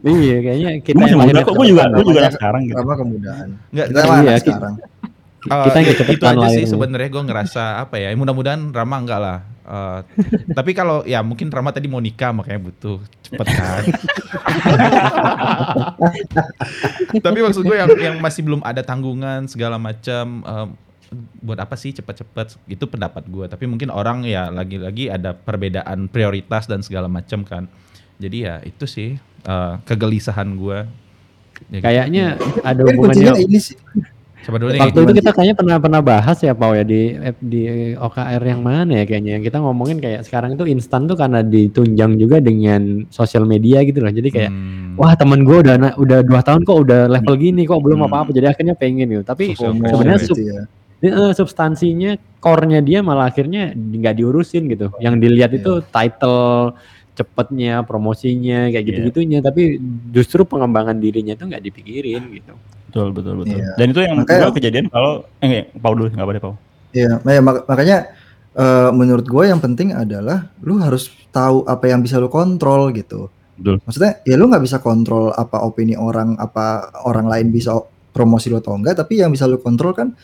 [0.00, 2.78] iya, kayaknya kita yang muda kok, gue juga, gue juga anak sekarang gitu.
[2.80, 3.48] Apa kemudahan?
[3.68, 4.74] Nggak, Kita iya, sekarang.
[5.46, 8.96] Uh, Kita yang ya, kecepatan itu aja sih sebenarnya gue ngerasa apa ya mudah-mudahan Rama
[8.98, 10.00] enggak lah Eh,
[10.54, 13.82] tapi kalau ya mungkin Rama tadi mau nikah makanya butuh cepet kan.
[17.26, 20.68] tapi maksud gue yang yang masih belum ada tanggungan segala macam em,
[21.42, 26.70] buat apa sih cepet-cepet itu pendapat gue tapi mungkin orang ya lagi-lagi ada perbedaan prioritas
[26.70, 27.66] dan segala macam kan
[28.22, 29.18] jadi ya itu sih
[29.50, 30.86] eh, kegelisahan gue
[31.72, 31.84] Ya gitu.
[31.88, 32.24] Kayaknya
[32.60, 33.48] ada Mungkin kuncinya hubungannya.
[33.48, 33.76] ini sih.
[34.46, 34.78] Coba dulu nih.
[34.78, 39.02] Waktu itu kita kayaknya pernah pernah bahas ya Pau ya di di OKR yang mana
[39.02, 43.42] ya kayaknya yang kita ngomongin kayak sekarang itu instan tuh karena ditunjang juga dengan sosial
[43.42, 44.08] media gitu loh.
[44.08, 44.94] Jadi kayak Hmm.
[44.94, 48.08] wah temen gue udah udah dua tahun kok udah level gini kok belum Hmm.
[48.08, 49.22] apa-apa jadi akhirnya pengen gitu.
[49.22, 50.62] Tapi sebenarnya sub- ya.
[51.02, 54.94] eh, substansinya core-nya dia malah akhirnya nggak diurusin gitu.
[54.96, 56.72] Yang dilihat itu title
[57.12, 58.88] cepetnya, promosinya kayak Iya.
[58.92, 59.80] gitu-gitunya tapi
[60.12, 62.54] justru pengembangan dirinya itu nggak dipikirin gitu.
[62.96, 63.60] Betul betul betul.
[63.60, 63.68] Iya.
[63.76, 65.12] Dan itu yang Makanya- kejadian kalau
[65.44, 66.54] eh Pau dulu enggak apa-apa Pau.
[66.96, 67.98] Iya, nah ya, mak- makanya
[68.56, 73.28] eh, menurut gue yang penting adalah lu harus tahu apa yang bisa lu kontrol gitu.
[73.60, 73.84] Betul.
[73.84, 77.76] Maksudnya ya lu nggak bisa kontrol apa opini orang, apa orang lain bisa
[78.16, 80.16] promosi lu atau enggak, tapi yang bisa lu kontrol kan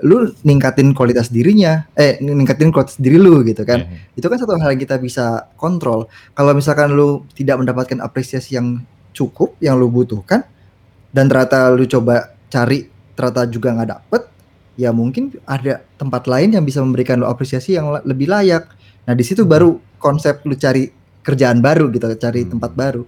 [0.00, 3.84] lu ningkatin kualitas dirinya, eh ningkatin kualitas diri lu gitu kan.
[3.84, 4.16] Iya, iya.
[4.16, 6.08] Itu kan satu hal yang kita bisa kontrol.
[6.32, 8.80] Kalau misalkan lu tidak mendapatkan apresiasi yang
[9.12, 10.40] cukup yang lu butuhkan
[11.10, 14.22] dan ternyata lu coba cari ternyata juga nggak dapet,
[14.78, 18.70] ya mungkin ada tempat lain yang bisa memberikan lu apresiasi yang lebih layak.
[19.08, 20.86] Nah di situ baru konsep lu cari
[21.24, 22.56] kerjaan baru gitu, cari Hmm.
[22.56, 23.02] tempat baru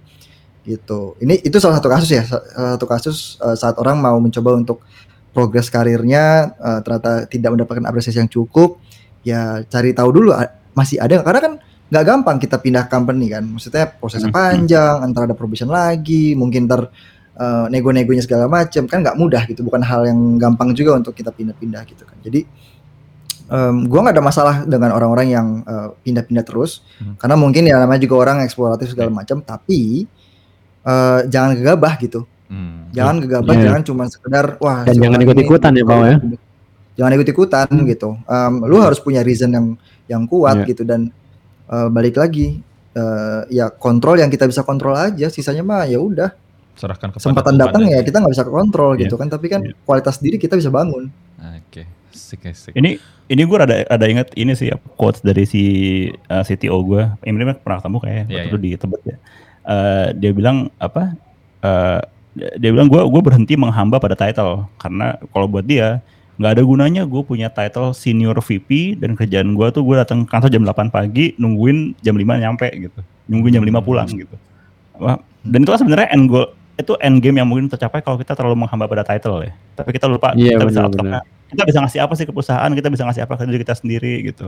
[0.61, 1.17] gitu.
[1.17, 4.53] Ini itu salah satu kasus ya, sa- salah satu kasus eh, saat orang mau mencoba
[4.53, 4.85] untuk
[5.31, 8.77] progres karirnya eh, ternyata tidak mendapatkan apresiasi yang cukup,
[9.23, 10.29] ya cari tahu dulu
[10.75, 11.53] masih ada karena kan
[11.91, 14.37] nggak gampang kita pindah company kan, maksudnya prosesnya Hmm.
[14.37, 16.87] panjang, antara ada probation lagi, mungkin ntar
[17.41, 21.33] eh, nego-negonya segala macam kan nggak mudah gitu, bukan hal yang gampang juga untuk kita
[21.33, 22.17] pindah-pindah gitu kan.
[22.21, 22.45] Jadi
[23.51, 27.17] em, gua nggak ada masalah dengan orang-orang yang eh, pindah-pindah terus, Hmm.
[27.17, 30.05] karena mungkin ya namanya juga orang eksploratif segala macam, tapi
[30.81, 32.29] eh, jangan gegabah gitu.
[32.51, 32.91] Hmm.
[32.91, 33.63] Jangan gegabah, Iya.
[33.71, 34.83] jangan cuma sekedar wah.
[34.83, 36.19] Dan jangan ikut-ikutan ya, Pau, ya?
[36.99, 38.09] Jangan ikut-ikutan gitu.
[38.27, 39.67] Em, lu harus punya reason yang
[40.11, 40.67] yang kuat Iya.
[40.75, 41.09] gitu dan
[41.71, 42.59] eh, balik lagi
[42.91, 46.35] eh, ya kontrol yang kita bisa kontrol aja, sisanya mah ya udah.
[46.81, 47.93] Serahkan kepada Kesempatan Tuhan datang aja.
[47.93, 49.01] ya kita nggak bisa kontrol Iya.
[49.05, 49.77] gitu kan, tapi kan Iya.
[49.85, 51.13] kualitas diri kita bisa bangun.
[51.61, 52.73] Oke, asik.
[52.73, 52.97] Ini
[53.29, 55.63] ini gue ada ada inget ini sih quotes dari si
[56.27, 57.05] uh, CTO gue.
[57.23, 58.49] Imri mah pernah ketemu kayak Iya, waktu iya.
[58.49, 59.17] itu di Tebet ya.
[59.61, 61.13] Eh, dia bilang apa?
[61.61, 62.01] eh,
[62.57, 66.01] dia bilang gue gue berhenti menghamba pada title karena kalau buat dia
[66.41, 70.49] nggak ada gunanya gue punya title senior VP dan kerjaan gue tuh gue datang kantor
[70.49, 72.97] jam 8 pagi nungguin jam 5 nyampe gitu
[73.29, 74.33] nungguin jam 5 pulang gitu
[74.97, 78.31] Wah, dan itu kan sebenarnya end goal itu end game yang mungkin tercapai kalau kita
[78.31, 81.21] terlalu menghamba pada title ya tapi kita lupa Iya, kita bisa benar-benar.
[81.21, 83.75] outlook- kita bisa ngasih apa sih ke perusahaan kita bisa ngasih apa ke diri kita
[83.75, 84.47] sendiri gitu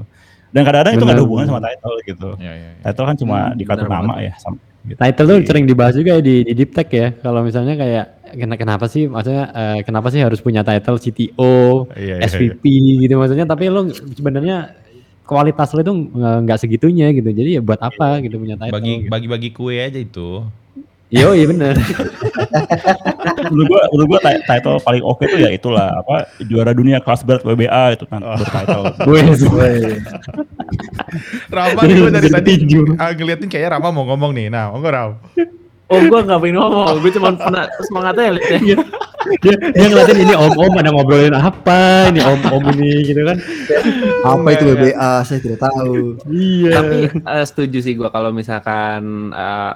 [0.50, 2.82] dan kadang-kadang itu nggak ada hubungan sama title gitu Ya, ya, ya.
[2.86, 4.26] title kan cuma Hmm, dikatur benar nama banget.
[4.26, 4.98] ya sam- gitu.
[4.98, 7.16] Title tuh sering dibahas juga ya di, di deep tech ya.
[7.16, 12.20] Kalau misalnya kayak ken- kenapa sih maksudnya eh, kenapa sih harus punya title CTO, Iya,
[12.20, 12.64] iya, SVP
[13.00, 14.76] gitu maksudnya tapi lo sebenarnya
[15.24, 17.26] kualitas lo itu nggak segitunya gitu.
[17.26, 18.76] Jadi ya buat apa gitu punya title.
[18.76, 19.10] Bagi gitu.
[19.10, 20.44] bagi-bagi kue aja itu.
[21.14, 21.78] Yo, iya bener.
[23.54, 27.22] menurut gua menurut gua ti- title paling oke tuh ya itulah apa juara dunia kelas
[27.22, 28.84] berat WBA itu kan bertitle
[29.14, 29.40] Wes.
[31.54, 32.54] Rama gue dari tadi
[32.98, 34.50] ah, ngeliatin kayaknya Rama mau ngomong nih.
[34.50, 35.12] Nah, monggo Ram.
[35.94, 38.78] Oh gua nggak pengen ngomong, gue cuma pernah semangatnya lihat ya.
[39.40, 43.38] dia, dia ngeliatin ini om-om ada ngobrolin apa, ini om-om ini gitu kan.
[44.26, 45.14] Apa itu WBA?
[45.24, 46.18] Saya tidak tahu.
[46.28, 46.72] Iya.
[46.82, 49.32] Tapi eh, setuju sih gua kalau misalkan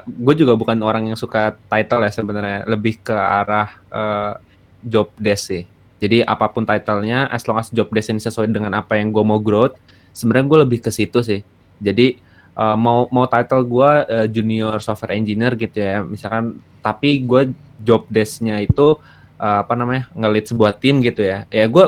[0.08, 4.34] gue juga bukan orang yang suka title ya sebenarnya, lebih ke arah eh,
[4.82, 5.64] job desk sih.
[5.98, 9.24] Jadi apa pun titlenya, as long as job desk ini sesuai dengan apa yang gue
[9.26, 9.78] mau growth,
[10.14, 11.42] sebenarnya gue lebih ke situ sih.
[11.82, 12.27] Jadi
[12.58, 17.54] eh, mau mau title gue eh, junior software engineer gitu ya, misalkan, tapi gue
[17.86, 18.98] job desk-nya itu
[19.38, 21.46] eh, apa namanya ngelit sebuah tim gitu ya.
[21.54, 21.86] Ya gue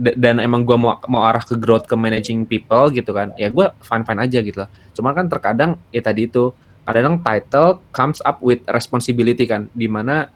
[0.00, 3.68] dan emang gue mau mau arah ke growth ke managing people gitu kan ya gue
[3.84, 4.70] fine fine aja gitu loh.
[4.96, 6.56] Cuman kan terkadang ya tadi itu
[6.88, 10.32] kadang title comes up with responsibility kan di mana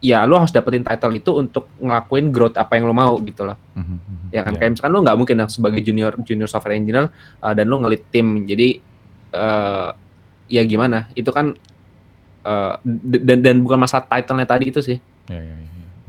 [0.00, 3.58] ya lo harus dapetin title itu untuk ngelakuin growth apa yang lo mau gitu loh.
[4.30, 4.58] Ya kan Iya.
[4.62, 7.10] kayak misalkan lo nggak mungkin sebagai junior junior software engineer
[7.42, 8.46] uh, dan lo ngelit tim.
[8.46, 8.78] Jadi
[9.32, 9.94] uh,
[10.46, 11.54] ya gimana itu kan
[12.42, 12.74] uh,
[13.04, 15.66] dan dan bukan masalah title-nya tadi itu sih Ya, ya, ya.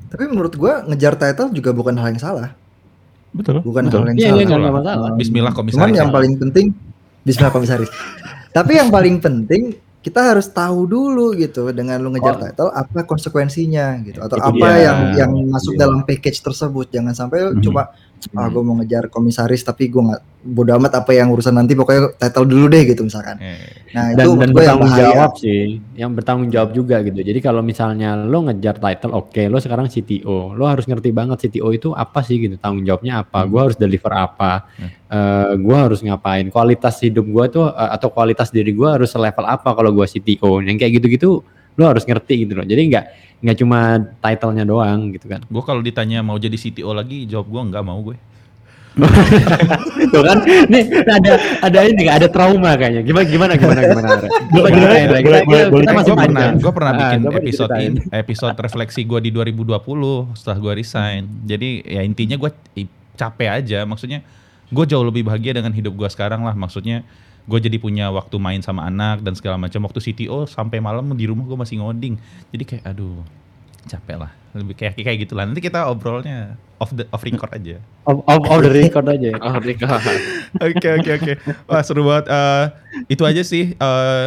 [0.08, 2.52] Tapi menurut gua ngejar title juga bukan hal yang salah.
[3.32, 4.02] betul Bukan betul.
[4.02, 4.36] hal yang Iya, salah.
[4.36, 5.10] iya nggak nggak masalah.
[5.16, 5.96] Bismillah Cuman komisaris.
[5.96, 6.66] yang paling penting
[7.22, 7.90] Bismillah komisaris.
[8.58, 9.62] Tapi yang paling penting
[10.02, 12.42] kita harus tahu dulu gitu dengan lu ngejar Oh.
[12.42, 14.84] title apa konsekuensinya gitu atau Itu apa dia.
[14.84, 15.80] yang yang masuk Iya.
[15.80, 16.90] dalam package tersebut.
[16.90, 17.64] Jangan sampai lu Mhm.
[17.64, 17.94] cuma
[18.32, 18.54] ah Hmm.
[18.54, 22.46] gue mau ngejar komisaris tapi gue nggak bodo amat apa yang urusan nanti pokoknya title
[22.46, 23.38] dulu deh gitu misalkan.
[23.38, 23.62] Eh,
[23.92, 25.04] Nah dan itu dan gue yang bertanggung bahaya.
[25.06, 25.62] jawab sih
[25.94, 27.20] yang bertanggung jawab juga gitu.
[27.20, 31.70] Jadi kalau misalnya lo ngejar title oke lo sekarang CTO lo harus ngerti banget CTO
[31.70, 32.58] itu apa sih gitu.
[32.58, 34.66] Tanggung jawabnya apa gua harus deliver apa.
[34.78, 34.90] Hmm.
[34.90, 36.46] Eh, gua harus ngapain.
[36.48, 40.62] Kualitas hidup gua tuh eh, atau kualitas diri gua harus selevel apa kalau gua CTO
[40.62, 41.42] yang kayak gitu-gitu
[41.72, 42.66] lo harus ngerti gitu loh.
[42.66, 43.06] Jadi nggak
[43.42, 47.62] nggak cuma titlenya doang gitu kan gue kalau ditanya mau jadi CTO lagi, jawab gue
[47.74, 48.18] nggak mau gue.
[50.12, 51.32] Tuh kan, nih ada
[51.64, 53.08] ada ini nggak ada trauma kayaknya.
[53.08, 54.04] Gimana gimana gimana gimana.
[54.52, 55.20] Coba Boleh, ceritain, Re.
[55.24, 55.84] kita, boleh, kita, boleh.
[55.88, 59.32] kita masih gue pernah, gue pernah Ah, bikin coba episode ini, episode refleksi gue di
[59.32, 61.24] 2020 setelah gue resign.
[61.48, 62.52] Jadi ya intinya gue
[63.16, 63.80] capek aja.
[63.88, 64.20] Maksudnya
[64.68, 66.52] gue jauh lebih bahagia dengan hidup gue sekarang lah.
[66.52, 67.08] Maksudnya
[67.48, 69.82] gue jadi punya waktu main sama anak dan segala macam.
[69.86, 72.18] Waktu CTO sampai malam di rumah gue masih ngoding.
[72.54, 73.22] Jadi kayak aduh
[73.90, 74.32] capek lah.
[74.52, 75.48] Lebih kayak kayak gitulah.
[75.48, 77.78] Nanti kita obrolnya off the off record aja.
[78.06, 79.32] Off, off, off the record aja.
[79.42, 79.88] Oh, Rika.
[80.66, 81.34] Oke oke oke.
[81.72, 82.28] Wah seru banget.
[82.28, 82.66] Eh,
[83.08, 84.26] itu aja sih eh,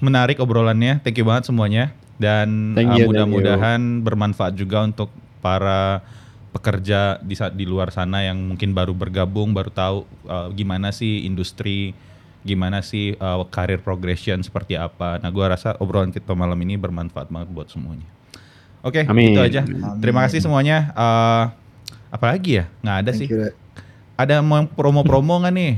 [0.00, 1.04] menarik obrolannya.
[1.04, 1.92] Thank you banget semuanya.
[2.18, 6.02] Dan you, thank mudah-mudahan bermanfaat juga untuk para
[6.50, 11.28] pekerja di saat di luar sana yang mungkin baru bergabung, baru tahu eh, gimana sih
[11.28, 11.92] industri,
[12.46, 15.18] gimana sih eh, career progression seperti apa.
[15.18, 18.06] Nah, gua rasa obrolan kita malam ini bermanfaat banget buat semuanya.
[18.82, 19.34] Oke, Amin.
[19.34, 19.62] itu aja.
[19.66, 20.02] Amin.
[20.02, 20.92] Terima kasih semuanya.
[20.94, 21.44] Eh,
[22.14, 22.64] apalagi ya?
[22.82, 23.50] Nggak ada Thank sih you,
[24.18, 25.72] ada mau promo-promo nggak nih?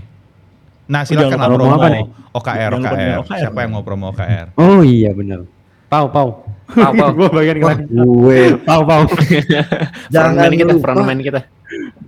[0.91, 2.05] Nah silakan lah promo promo apa nih?
[2.35, 3.17] OKR, OKR.
[3.23, 3.41] OKR.
[3.47, 4.47] Siapa yang mau promo OKR?
[4.57, 5.45] Oh iya benar.
[5.93, 6.49] Pau pau.
[6.73, 7.11] Pau, pau.
[7.19, 7.79] Gua bagian keren.
[7.87, 9.05] gue Pau pau.
[10.15, 11.41] jangan kita, lupa, kita.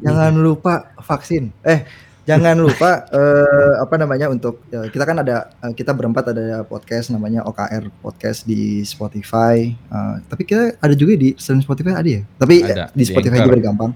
[0.01, 0.75] jangan lupa
[1.05, 1.53] vaksin.
[1.63, 1.85] Eh,
[2.23, 7.11] jangan lupa eh, apa namanya untuk eh, kita kan ada eh, kita berempat ada podcast
[7.11, 9.71] namanya OKR podcast di Spotify.
[9.71, 12.23] Eh, tapi kita ada juga di selain Spotify ada ya.
[12.37, 13.51] Tapi Ada, eh, di di Spotify Anchor.
[13.53, 13.93] juga gampang.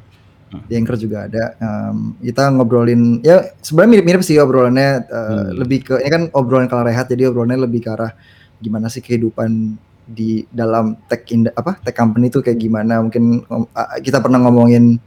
[0.67, 1.45] Di Anchor juga ada.
[1.59, 5.47] Em, kita ngobrolin ya sebenarnya mirip-mirip sih obrolannya eh, Hmm.
[5.59, 8.15] lebih ke ini kan obrolan kalau rehat jadi obrolannya lebih ke arah
[8.57, 9.75] gimana sih kehidupan
[10.07, 13.43] di dalam tech in, apa tech company itu kayak gimana mungkin
[13.75, 15.03] ah, kita pernah ngomongin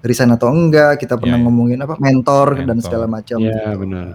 [0.00, 1.44] resign atau enggak kita pernah iya.
[1.44, 2.84] ngomongin apa mentor, dan Mentor.
[2.84, 3.78] segala macam Iya gitu.
[3.84, 4.06] benar.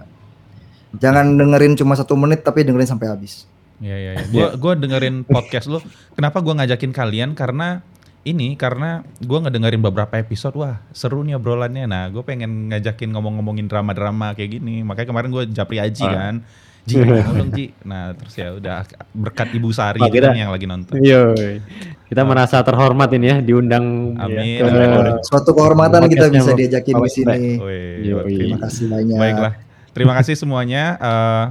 [0.96, 3.44] jangan dengerin cuma satu menit tapi dengerin sampai habis
[3.76, 4.12] Iya iya.
[4.16, 4.24] iya.
[4.32, 5.84] Gua gua dengerin podcast lu.
[6.16, 7.36] Kenapa gua ngajakin kalian?
[7.36, 7.84] Karena
[8.24, 11.84] ini karena gua ngedengerin beberapa episode wah seru nih obrolannya.
[11.84, 14.80] Nah gue pengen ngajakin ngomong-ngomongin drama-drama kayak gini.
[14.80, 16.12] Makanya kemarin gue japri Aji Ah.
[16.32, 16.34] kan.
[16.86, 17.02] Ji,
[17.36, 17.74] dong Ji.
[17.82, 20.94] Nah terus ya udah berkat Ibu Sari Oh, itu kita- yang lagi nonton.
[21.02, 21.34] Iya.
[22.06, 24.62] Kita merasa terhormat ini ya diundang Amin.
[24.62, 25.18] ke Amin.
[25.26, 29.52] suatu kehormatan kita bisa diajakin di sini terima kasih banyak Baiklah.
[29.90, 30.84] Terima kasih semuanya.
[30.96, 31.44] Eh,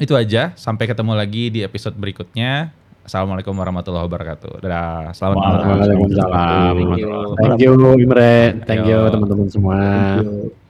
[0.00, 0.54] itu aja.
[0.56, 2.70] Sampai ketemu lagi di episode berikutnya.
[3.02, 4.62] Assalamualaikum warahmatullahi wabarakatuh.
[4.62, 5.10] Dadah.
[5.10, 5.60] Selamat malam.
[5.74, 6.74] Waalaikumsalam.
[6.78, 7.10] Thank you.
[7.34, 9.10] Thank you Imre, thank you Yo.
[9.10, 9.78] teman-teman semua.
[10.22, 10.61] Thank you.